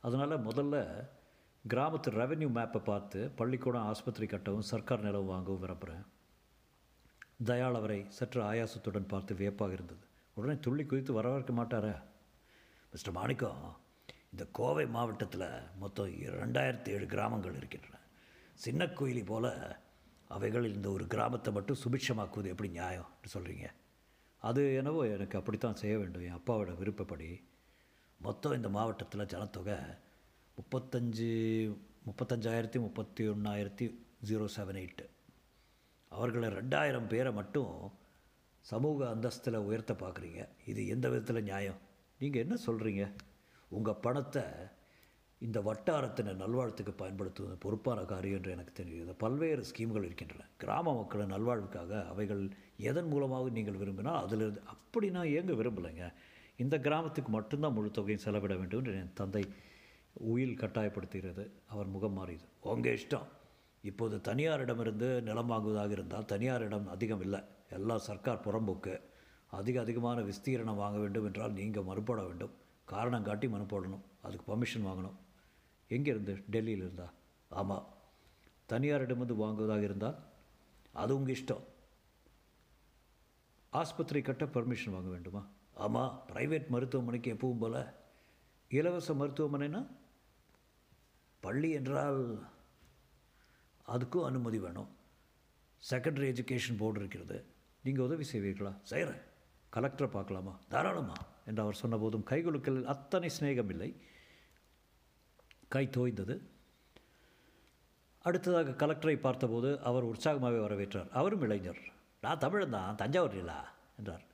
அதனால் 0.00 0.46
முதல்ல 0.50 0.76
கிராமத்து 1.70 2.10
ரெவென்யூ 2.20 2.46
மேப்பை 2.54 2.80
பார்த்து 2.84 3.18
பள்ளிக்கூடம் 3.38 3.84
ஆஸ்பத்திரி 3.90 4.26
கட்டவும் 4.30 4.66
சர்க்கார் 4.70 5.04
நிலம் 5.04 5.28
வாங்கவும் 5.32 5.60
விரும்புகிறேன் 5.60 6.06
தயாள் 7.48 7.74
அவரை 7.74 7.98
சற்று 8.16 8.40
ஆயாசத்துடன் 8.42 9.08
பார்த்து 9.12 9.32
வியப்பாக 9.34 9.72
இருந்தது. 9.72 10.04
உடனே 10.36 10.54
துள்ளி 10.60 10.84
குதித்து 10.84 11.12
வரவேற்க 11.12 11.52
மாட்டாரா? 11.52 11.94
மிஸ்டர் 12.92 13.16
மாணிக்கம் 13.18 13.62
இந்த 14.32 14.44
கோவை 14.52 14.86
மாவட்டத்தில் 14.86 15.46
மொத்தம் 15.78 16.10
ரெண்டாயிரத்தி 16.42 16.88
ஏழு 16.88 17.06
கிராமங்கள் 17.06 17.56
இருக்கின்றன. 17.56 17.96
சின்ன 18.54 18.84
கோயிலி 18.98 19.24
போல் 19.26 19.50
அவைகளில் 20.28 20.74
இந்த 20.74 20.90
ஒரு 20.90 21.06
கிராமத்தை 21.06 21.52
மட்டும் 21.52 21.82
சுபிட்சமாக்குவது 21.84 22.52
எப்படி 22.54 22.70
நியாயம் 22.78 23.10
சொல்கிறீங்க 23.34 23.66
அது 24.42 24.62
என்னவோ 24.76 25.02
எனக்கு 25.06 25.38
அப்படித்தான் 25.38 25.82
செய்ய 25.82 25.96
வேண்டும். 25.98 26.22
என் 26.22 26.38
அப்பாவோட 26.38 26.72
விருப்பப்படி 26.78 27.28
மொத்தம் 28.20 28.52
இந்த 28.52 28.68
மாவட்டத்தில் 28.68 29.30
ஜனத்தொகை 29.34 29.76
முப்பத்தஞ்சு 30.58 31.30
முப்பத்தஞ்சாயிரத்தி 32.06 32.78
முப்பத்தி 32.80 33.22
ஒன்றாயிரத்தி 33.28 33.84
ஜீரோ 34.28 34.46
செவன் 34.56 34.78
எயிட்டு. 34.80 35.04
அவர்களை 36.08 36.48
ரெண்டாயிரம் 36.48 37.08
பேரை 37.12 37.32
மட்டும் 37.32 37.72
சமூக 38.60 38.98
அந்தஸ்தில் 39.14 39.64
உயர்த்த 39.68 39.92
பார்க்குறீங்க. 39.92 40.42
இது 40.66 40.80
எந்த 40.86 41.06
விதத்தில் 41.08 41.46
நியாயம்? 41.50 41.80
நீங்கள் 42.20 42.42
என்ன 42.44 42.56
சொல்கிறீங்க 42.66 43.04
உங்கள் 43.68 44.00
பணத்தை 44.06 44.44
இந்த 45.40 45.60
வட்டாரத்தின 45.60 46.34
நல்வாழ்த்துக்கு 46.42 46.92
பயன்படுத்துவது 46.92 47.56
பொறுப்பான 47.56 48.00
காரியம் 48.04 48.38
என்று 48.38 48.54
எனக்கு 48.56 48.72
தெரிகிறது 48.72 49.14
பல்வேறு 49.24 49.62
ஸ்கீம்கள் 49.70 50.06
இருக்கின்றன. 50.08 50.46
கிராம 50.56 50.94
மக்களின் 50.98 51.34
நல்வாழ்வுக்காக 51.36 51.92
அவைகள் 52.12 52.42
எதன் 52.90 53.08
மூலமாக 53.08 53.50
நீங்கள் 53.58 53.80
விரும்பினால் 53.82 54.22
அதிலிருந்து 54.24 54.62
அப்படி 54.74 55.08
நான் 55.10 55.32
ஏங்க 55.38 55.54
விரும்பலைங்க. 55.60 56.06
இந்த 56.56 56.76
கிராமத்துக்கு 56.78 57.30
மட்டும்தான் 57.38 57.76
முழு 57.78 57.90
தொகையும் 57.90 58.24
செலவிட 58.26 58.54
வேண்டும் 58.60 58.80
என்று 58.80 58.94
என் 59.02 59.18
தந்தை 59.20 59.44
உயில் 60.12 60.58
கட்டாயப்படுத்துகிறது 60.58 61.50
அவர் 61.66 61.86
முகம் 61.86 62.12
மாறியது. 62.12 62.44
உங்கள் 62.60 63.00
இஷ்டம். 63.00 63.26
இப்போது 63.82 64.16
தனியாரிடமிருந்து 64.16 65.22
நிலம் 65.22 65.46
வாங்குவதாக 65.46 65.90
இருந்தால் 65.90 66.24
தனியாரிடம் 66.24 66.88
அதிகம் 66.88 67.20
இல்லை. 67.20 67.40
எல்லாம் 67.70 67.98
சர்க்கார் 67.98 68.40
புறம்போக்கு. 68.44 69.00
அதிக 69.46 69.80
அதிகமான 69.80 70.20
விஸ்தீரணம் 70.20 70.74
வாங்க 70.74 70.98
வேண்டும் 70.98 71.24
என்றால் 71.24 71.52
நீங்கள் 71.52 71.82
மறுபட 71.82 72.22
வேண்டும். 72.22 72.50
காரணம் 72.84 73.22
காட்டி 73.22 73.48
மனு 73.48 73.62
போடணும். 73.62 74.00
அதுக்கு 74.22 74.56
பர்மிஷன் 74.56 74.86
வாங்கணும். 74.86 75.16
எங்கேருந்து? 75.88 76.42
டெல்லியில் 76.50 76.78
இருந்தா? 76.78 77.12
ஆமாம் 77.48 77.88
தனியாரிடமிருந்து 78.68 79.34
வாங்குவதாக 79.34 79.82
இருந்தால் 79.82 80.16
அது 80.92 81.16
உங்கள் 81.16 81.34
இஷ்டம். 81.34 81.62
ஆஸ்பத்திரி 83.70 84.20
கட்ட 84.20 84.44
பர்மிஷன் 84.44 84.90
வாங்க 84.90 85.10
வேண்டுமா? 85.10 85.46
ஆமாம் 85.74 86.22
ப்ரைவேட் 86.32 86.68
மருத்துவமனைக்கு 86.68 87.34
எப்பவும் 87.34 87.58
போல். 87.58 87.84
இலவச 88.68 89.14
மருத்துவமனைனா 89.14 89.86
பள்ளி 91.42 91.70
என்றால் 91.70 92.20
அதுக்கும் 93.88 94.24
அனுமதி 94.24 94.58
வேணும். 94.58 94.90
செகண்டரி 95.90 96.28
எஜுகேஷன் 96.32 96.76
போர்டு 96.78 96.98
இருக்கிறது. 96.98 97.44
நீங்கள் 97.82 98.04
உதவி 98.04 98.24
செய்வீர்களா? 98.32 98.72
செய்கிறேன் 98.82 99.20
கலெக்டரை 99.76 100.06
பார்க்கலாமா? 100.06 100.58
தாராளமா 100.68 101.14
என்று 101.46 101.62
அவர் 101.62 101.80
சொன்னபோதும் 101.82 102.26
கைகுலுக்கலில் 102.30 102.90
அத்தனை 102.94 103.30
சிநேகம் 103.40 103.70
இல்லை. 103.70 103.90
கை 105.68 105.88
தோய்ந்தது. 105.96 106.40
அடுத்ததாக 108.22 108.86
கலெக்டரை 108.86 109.16
பார்த்தபோது 109.16 109.80
அவர் 109.80 110.04
உற்சாகமாகவே 110.04 110.60
வரவேற்றார். 110.66 111.10
அவரும் 111.10 111.42
இளைஞர். 111.42 111.82
நான் 112.20 112.38
தமிழன் 112.38 112.70
தான் 112.70 112.96
தஞ்சாவூர் 112.96 113.36
இல்லா 113.36 113.72
என்றார். 113.98 114.24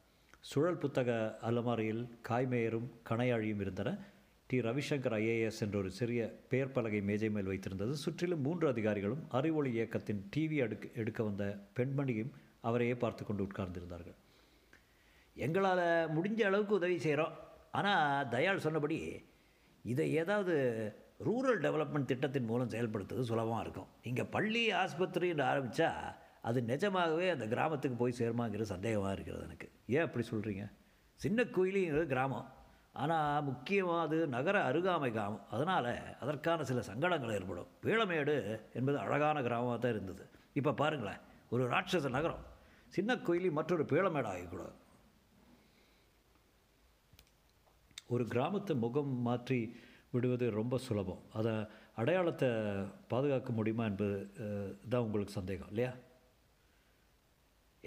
சுழல் 0.40 0.82
புத்தக 0.84 1.38
அலமாரியில் 1.42 2.04
காய்மேயரும் 2.28 2.88
கணையாழியும் 3.10 3.60
இருந்தன. 3.60 3.98
டி. 4.50 4.58
ரவிசங்கர் 4.66 5.14
ஐஏஎஸ் 5.22 5.58
என்ற 5.64 5.76
ஒரு 5.78 5.90
சிறிய 5.96 6.20
பெயர் 6.52 6.74
பலகை 6.76 7.00
மேஜை 7.08 7.28
மேல் 7.34 7.50
வைத்திருந்தது. 7.50 7.94
சுற்றிலும் 8.02 8.44
மூன்று 8.46 8.66
அதிகாரிகளும் 8.72 9.24
அறிவொளி 9.38 9.70
இயக்கத்தின் 9.78 10.22
டிவி 10.34 10.58
அடுக்க 10.66 10.92
எடுக்க 11.00 11.20
வந்த 11.28 11.44
பெண்மணியும் 11.78 12.30
அவரையே 12.68 12.94
பார்த்து 13.02 13.24
கொண்டு 13.24 13.42
உட்கார்ந்திருந்தார்கள். 13.48 14.16
எங்களால் 15.46 15.84
முடிஞ்ச 16.16 16.40
அளவுக்கு 16.50 16.74
உதவி 16.80 16.96
செய்கிறோம் 17.06 17.34
ஆனால் 17.78 18.28
தயாள் 18.34 18.64
சொன்னபடி 18.66 18.96
இதை 19.84 20.06
ஏதாவது 20.22 20.54
ரூரல் 21.26 21.60
டெவலப்மெண்ட் 21.66 22.10
திட்டத்தின் 22.12 22.50
மூலம் 22.50 22.72
செயல்படுத்துறது 22.74 23.30
சுலபமாக 23.30 23.64
இருக்கும். 23.64 23.90
இங்கே 24.10 24.24
பள்ளி 24.36 24.64
ஆஸ்பத்திரின்னு 24.82 25.44
ஆரம்பித்தா 25.52 25.90
அது 26.48 26.58
நிஜமாகவே 26.62 27.26
அந்த 27.34 27.46
கிராமத்துக்கு 27.54 27.96
போய் 28.02 28.20
சேருமாங்கிற 28.20 28.66
சந்தேகமாக 28.74 29.16
இருக்கிறது 29.16 29.46
எனக்கு. 29.48 29.68
ஏன் 29.96 30.06
அப்படி 30.06 30.24
சொல்கிறீங்க 30.32 30.64
சின்ன 31.24 31.44
கோயிலுங்கிறது 31.56 32.06
கிராமம். 32.14 32.48
ஆனால் 33.02 33.44
முக்கியமாக 33.48 34.04
அது 34.06 34.16
நகர 34.36 34.56
அருகாமை 34.68 35.08
கிராமம். 35.16 35.44
அதனால் 35.54 35.90
அதற்கான 36.22 36.64
சில 36.70 36.82
சங்கடங்கள் 36.90 37.34
ஏற்படும். 37.38 37.68
பீளமேடு 37.84 38.34
என்பது 38.78 38.98
அழகான 39.04 39.42
கிராமமாக 39.48 39.78
தான் 39.84 39.94
இருந்தது. 39.96 40.24
இப்போ 40.60 40.72
பாருங்களேன் 40.82 41.22
ஒரு 41.54 41.64
ராட்சச 41.74 42.08
நகரம். 42.18 42.44
சின்ன 42.96 43.16
கோயிலி 43.26 43.50
மற்றொரு 43.58 43.84
பீளமேடு 43.92 44.30
ஆகிக்கூடாது. 44.32 44.76
ஒரு 48.14 48.24
கிராமத்தை 48.34 48.74
முகம் 48.84 49.14
மாற்றி 49.28 49.60
விடுவது 50.14 50.46
ரொம்ப 50.58 50.74
சுலபம். 50.88 51.22
அதை 51.38 51.54
அடையாளத்தை 52.00 52.48
பாதுகாக்க 53.12 53.50
முடியுமா 53.58 53.84
என்பது 53.90 54.16
தான் 54.92 55.04
உங்களுக்கு 55.06 55.38
சந்தேகம் 55.38 55.70
இல்லையா? 55.72 55.92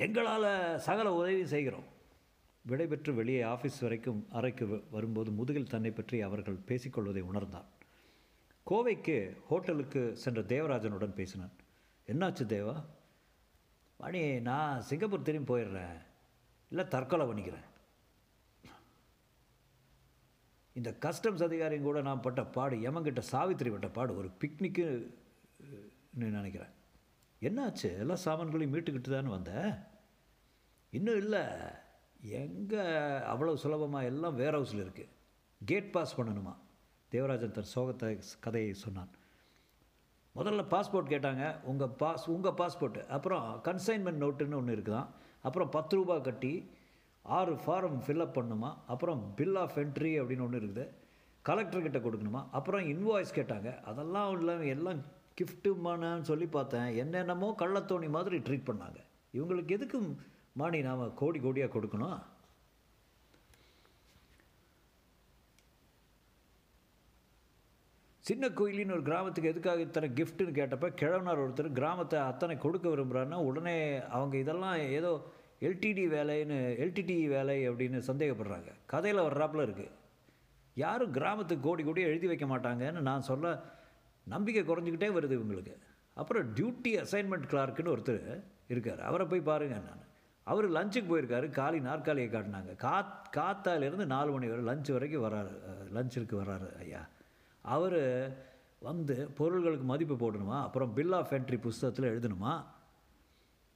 எங்களால் 0.06 0.50
சகல 0.88 1.08
உதவி 1.20 1.42
செய்கிறோம். 1.54 1.88
விடைபெற்று 2.68 3.14
வெளியே 3.14 3.42
ஆஃபீஸ் 3.42 3.82
வரைக்கும் 3.82 4.28
அறைக்கு 4.32 4.84
வரும்போது 4.92 5.32
முதுகில் 5.32 5.68
தன்னை 5.68 5.92
பற்றி 5.92 6.22
அவர்கள் 6.22 6.60
பேசிக்கொள்வதை 6.68 7.22
உணர்ந்தான். 7.22 7.66
கோவைக்கு 8.70 9.38
ஹோட்டலுக்கு 9.48 10.18
சென்ற 10.18 10.42
தேவராஜனுடன் 10.42 11.14
பேசினான். 11.14 11.52
என்னாச்சு 12.08 12.44
தேவா? 12.54 12.86
மணி 13.98 14.40
நான் 14.40 14.82
சிங்கப்பூர் 14.82 15.22
திரும்பி 15.22 15.54
போயிடுறேன். 15.54 15.98
இல்லை 16.70 16.88
தற்கொலை 16.88 17.26
பண்ணிக்கிறேன். 17.28 17.70
இந்த 20.74 20.96
கஸ்டம்ஸ் 21.02 21.46
அதிகாரியும் 21.48 21.82
கூட 21.82 22.02
நான் 22.02 22.22
பட்ட 22.22 22.46
பாடு 22.46 22.76
எமங்கிட்ட 22.76 23.20
சாவித்திரி 23.20 23.70
பட்ட 23.70 23.88
பாடு 23.88 24.18
ஒரு 24.18 24.32
பிக்னிக்கு 24.40 25.14
நினைக்கிறேன். 26.14 26.70
என்னாச்சு? 27.42 27.98
எல்லா 27.98 28.18
சாமான்களையும் 28.26 28.74
மீட்டுக்கிட்டு 28.74 29.10
தானே 29.10 29.28
வந்தேன் 29.28 29.74
இன்னும் 30.90 31.18
இல்லை. 31.18 31.44
எங்கே 32.22 32.78
அவ்வளோ 33.34 33.54
சுலபமாக 33.54 34.06
எல்லாம் 34.06 34.36
வேர் 34.36 34.56
ஹவுஸில் 34.56 34.86
இருக்குது 34.86 35.10
கேட் 35.66 35.92
பாஸ் 35.92 36.22
பண்ணணுமா? 36.22 36.56
தேவராஜன் 37.10 37.52
தன் 37.52 37.72
சோகத்தை 37.76 38.22
கதையை 38.40 38.74
சொன்னான். 38.74 39.10
முதல்ல 40.36 40.66
பாஸ்போர்ட் 40.70 41.12
கேட்டாங்க. 41.14 41.64
உங்கள் 41.64 41.88
பாஸ் 41.88 42.30
உங்கள் 42.30 42.52
பாஸ்போர்ட்டு 42.52 43.08
அப்புறம் 43.08 43.62
கன்சைன்மெண்ட் 43.64 44.22
நோட்டுன்னு 44.24 44.56
ஒன்று 44.56 44.76
இருக்குதான். 44.76 45.08
அப்புறம் 45.42 45.70
பத்து 45.70 45.96
ரூபா 45.96 46.20
கட்டி 46.20 46.70
ஆறு 47.22 47.54
ஃபார்ம் 47.54 48.00
ஃபில்அப் 48.06 48.38
பண்ணுமா? 48.38 48.74
அப்புறம் 48.88 49.34
பில் 49.36 49.56
ஆஃப் 49.56 49.78
என்ட்ரி 49.78 50.12
அப்படின்னு 50.20 50.42
ஒன்று 50.42 50.60
இருக்குது. 50.60 50.88
கலெக்டர்கிட்ட 51.46 52.00
கொடுக்கணுமா? 52.00 52.46
அப்புறம் 52.52 52.82
இன்வாய்ஸ் 52.82 53.36
கேட்டாங்க. 53.36 53.82
அதெல்லாம் 53.82 54.40
இல்லாமல் 54.40 54.66
எல்லாம் 54.66 55.02
கிஃப்ட்டுமானு 55.42 56.22
சொல்லி 56.22 56.46
பார்த்தேன். 56.46 56.96
என்னென்னமோ 56.96 57.56
கள்ளத்தோணி 57.58 58.10
மாதிரி 58.10 58.38
ட்ரீட் 58.38 58.70
பண்ணாங்க. 58.72 59.00
இவங்களுக்கு 59.34 59.74
எதுக்கும் 59.78 60.16
மானி 60.60 60.80
நாம் 60.90 61.02
கோடி 61.22 61.40
கோடியாக 61.40 61.72
கொடுக்கணும். 61.74 62.20
சின்ன 68.26 68.48
கோயிலின்னு 68.58 68.96
ஒரு 68.96 69.04
கிராமத்துக்கு 69.08 69.52
எதுக்காக 69.52 69.86
இத்தனை 69.86 70.08
கிஃப்ட்டுன்னு 70.18 70.58
கேட்டப்ப 70.58 70.90
கிழவனார் 71.02 71.42
ஒருத்தர் 71.44 71.78
கிராமத்தை 71.80 72.18
அத்தனை 72.32 72.56
கொடுக்க 72.66 72.86
விரும்புகிறாருன்னா 72.90 73.40
உடனே 73.50 73.76
அவங்க 74.18 74.36
இதெல்லாம் 74.44 74.78
ஏதோ 74.98 75.12
எல்டிடி 75.68 76.04
வேலைன்னு 76.14 76.58
எல்டிடி 76.84 77.16
வேலை 77.34 77.58
அப்படின்னு 77.70 78.00
சந்தேகப்படுறாங்க. 78.10 78.70
கதையில் 78.94 79.26
வர்றாப்புல 79.28 79.66
இருக்குது 79.68 79.98
யாரும் 80.84 81.16
கிராமத்துக்கு 81.18 81.66
கோடி 81.68 81.84
கோடி 81.88 82.02
எழுதி 82.12 82.28
வைக்க 82.32 82.46
மாட்டாங்கன்னு 82.52 83.02
நான் 83.10 83.28
சொல்ல 83.32 83.56
நம்பிக்கை 84.34 84.64
குறைஞ்சிக்கிட்டே 84.64 85.10
வருது 85.18 85.38
இவங்களுக்கு. 85.40 85.76
அப்புறம் 86.22 86.48
டியூட்டி 86.58 86.94
அசைன்மெண்ட் 87.04 87.50
கிளார்க்குன்னு 87.52 87.94
ஒருத்தர் 87.96 88.24
இருக்கார். 88.74 89.02
அவரை 89.10 89.26
போய் 89.34 89.50
பாருங்கள் 89.50 89.86
நான். 89.90 90.08
அவர் 90.44 90.72
லஞ்சுக்கு 90.72 91.10
போயிருக்காரு. 91.10 91.50
காலி 91.50 91.80
நாற்காலியை 91.80 92.30
காட்டினாங்க. 92.30 92.76
காத் 92.76 93.30
காத்தாலேருந்து 93.38 94.06
நாலு 94.06 94.32
மணி 94.32 94.48
வரை 94.48 94.64
லஞ்ச் 94.64 94.92
வரைக்கும் 94.92 95.24
வராரு. 95.24 95.54
லஞ்சுக்கு 95.94 96.36
வராரு 96.44 96.78
ஐயா. 96.80 97.08
அவர் 97.62 98.02
வந்து 98.80 99.32
பொருள்களுக்கு 99.36 99.86
மதிப்பு 99.86 100.16
போடணுமா? 100.16 100.62
அப்புறம் 100.62 100.94
பில் 100.94 101.12
ஆஃப் 101.12 101.32
என்ட்ரி 101.32 101.60
புஸ்தகத்தில் 101.60 102.12
எழுதணுமா? 102.12 102.64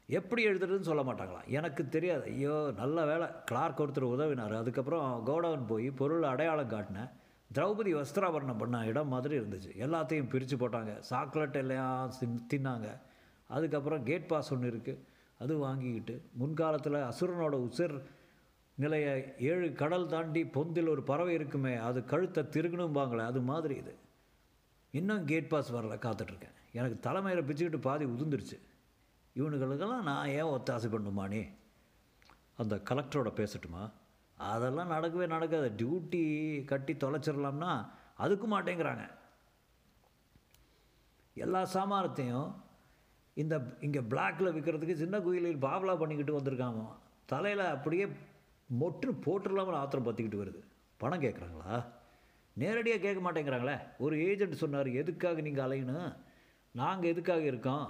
எப்படி 0.07 0.47
எழுதுறதுன்னு 0.47 0.89
சொல்ல 0.89 1.03
மாட்டாங்களாம் 1.03 1.47
எனக்கு 1.47 1.89
தெரியாது. 1.89 2.23
ஐயோ 2.23 2.73
நல்ல 2.75 3.05
வேலை. 3.05 3.27
கிளார்க் 3.45 3.81
ஒருத்தர் 3.81 4.11
உதவினார். 4.15 4.57
அதுக்கப்புறம் 4.57 5.27
கோடவுன் 5.27 5.67
போய் 5.67 5.91
பொருள் 5.91 6.23
அடையாளம் 6.23 6.69
காட்டினேன் 6.69 7.09
திரௌபதி 7.53 7.91
வஸ்திராபரணம் 7.99 8.57
பண்ண 8.57 8.85
இடம் 8.85 9.07
மாதிரி 9.07 9.39
இருந்துச்சு. 9.39 9.71
எல்லாத்தையும் 9.85 10.29
பிரித்து 10.29 10.55
போட்டாங்க. 10.57 10.99
சாக்லேட் 10.99 11.55
எல்லாம் 11.55 12.13
தின் 12.19 12.47
தின்னாங்க. 12.53 12.87
அதுக்கப்புறம் 13.47 14.03
கேட் 14.03 14.27
பாஸ் 14.27 14.53
ஒன்று 14.53 14.71
இருக்குது 14.71 15.13
அது 15.39 15.57
வாங்கிக்கிட்டு 15.57 16.21
முன்காலத்தில் 16.33 16.93
அசுரனோட 16.93 17.55
உசிர் 17.67 18.01
நிலைய 18.75 19.35
ஏழு 19.39 19.73
கடல் 19.73 20.07
தாண்டி 20.07 20.43
பொந்தில் 20.43 20.89
ஒரு 20.89 21.03
பறவை 21.03 21.33
இருக்குமே 21.33 21.75
அது 21.75 22.05
கழுத்தை 22.05 22.43
திருகணும்பாங்களே 22.43 23.25
அது 23.25 23.41
மாதிரி 23.41 23.75
இது. 23.75 23.95
இன்னும் 24.91 25.25
கேட் 25.25 25.47
பாஸ் 25.47 25.73
வரல 25.73 25.97
காத்துட்ருக்கேன். 25.97 26.55
எனக்கு 26.71 26.99
தலைமையில் 26.99 27.43
பிச்சுக்கிட்டு 27.43 27.77
பாதி 27.77 28.05
உதிர்ந்துருச்சு. 28.05 28.59
இவனுங்களுக்கெல்லாம் 29.35 30.01
நான் 30.01 30.27
ஏன் 30.27 30.43
ஒத்தாசை 30.43 30.89
பண்ணுமானே 30.89 31.53
அந்த 32.57 32.75
கலெக்டரோட 32.75 33.31
பேசட்டுமா? 33.39 33.91
அதெல்லாம் 34.37 34.91
நடக்கவே 34.91 35.27
நடக்காது. 35.27 35.71
டியூட்டி 35.77 36.65
கட்டி 36.65 36.93
தொலைச்சிடலாம்னா 36.93 37.89
அதுக்கும் 38.19 38.51
மாட்டேங்கிறாங்க. 38.51 39.09
எல்லா 41.33 41.61
சாமானத்தையும் 41.73 42.53
இந்த 43.41 43.55
இங்கே 43.85 44.01
பிளாக்கில் 44.11 44.53
விற்கிறதுக்கு 44.55 45.01
சின்ன 45.03 45.15
குயிலில் 45.25 45.63
பாவலா 45.65 45.93
பண்ணிக்கிட்டு 46.01 46.37
வந்திருக்காங்க 46.37 46.83
தலையில் 47.31 47.65
அப்படியே 47.73 48.05
மொட்டு 48.81 49.07
போட்டுடலாமல் 49.25 49.79
ஆத்திரம் 49.81 50.07
பற்றிக்கிட்டு 50.07 50.41
வருது. 50.41 50.61
பணம் 51.01 51.23
கேட்குறாங்களா 51.25 51.75
நேரடியாக 52.61 53.01
கேட்க 53.05 53.19
மாட்டேங்கிறாங்களே. 53.25 53.75
ஒரு 54.03 54.15
ஏஜென்ட் 54.27 54.61
சொன்னார் 54.61 54.89
எதுக்காக 55.01 55.41
நீங்கள் 55.47 55.65
அலையணும்? 55.65 56.11
நாங்கள் 56.75 57.11
எதுக்காக 57.13 57.43
இருக்கோம்? 57.51 57.87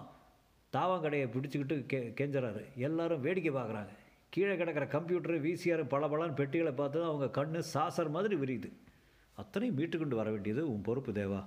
தாவாங்கடையை 0.74 1.28
பிடிச்சிக்கிட்டு 1.36 1.76
கே 1.92 2.00
கெஞ்சுறாரு. 2.20 2.64
எல்லாரும் 2.88 3.24
வேடிக்கை 3.26 3.52
பார்க்குறாங்க 3.54 3.94
கீழே 4.34 4.56
கிடக்கிற 4.58 4.86
கம்ப்யூட்டரு 4.96 5.38
விசிஆர் 5.46 5.84
பளபளன்னு 5.94 6.40
பெட்டிகளை 6.40 6.74
பார்த்து 6.82 7.00
அவங்க 7.10 7.28
கண்ணு 7.38 7.60
சாசர் 7.74 8.16
மாதிரி 8.16 8.36
விரியுது. 8.36 8.72
அத்தனையும் 9.38 9.78
மீட்டுக்கொண்டு 9.78 10.20
வர 10.22 10.30
வேண்டியது 10.32 10.64
உன் 10.72 10.86
பொறுப்பு 10.88 11.12
தேவா. 11.12 11.42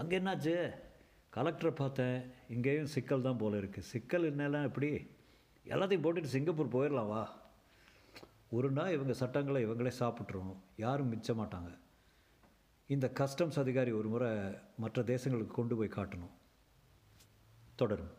அங்கே 0.00 0.18
என்னாச்சு? 0.18 0.56
கலெக்டரை 1.36 1.70
பார்த்தேன் 1.70 2.30
இங்கேயும் 2.48 2.92
சிக்கல் 2.94 3.22
தான் 3.22 3.36
போல 3.36 3.56
இருக்குது 3.56 3.90
சிக்கல் 3.94 4.36
என்னெல்லாம் 4.36 4.62
எப்படி? 4.62 4.90
எல்லாத்தையும் 5.66 6.04
போட்டுட்டு 6.04 6.34
சிங்கப்பூர் 6.34 6.74
போயிடலாம் 6.76 7.08
வா. 7.08 7.22
ஒரு 8.50 8.70
நாள் 8.70 8.92
இவங்க 8.92 9.12
சட்டங்களை 9.12 9.66
இவங்களே 9.66 9.92
சாப்பிட்ருவோம் 9.98 10.56
யாரும் 10.76 11.12
மிச்ச 11.12 11.26
மாட்டாங்க. 11.26 11.78
இந்த 12.86 13.12
கஸ்டம்ஸ் 13.20 13.58
அதிகாரி 13.58 13.90
ஒரு 13.90 14.08
முறை 14.08 14.30
மற்ற 14.78 15.02
தேசங்களுக்கு 15.02 15.46
கொண்டு 15.46 15.76
போய் 15.76 15.96
காட்டணும். 15.96 16.34
தொடரும். 17.76 18.14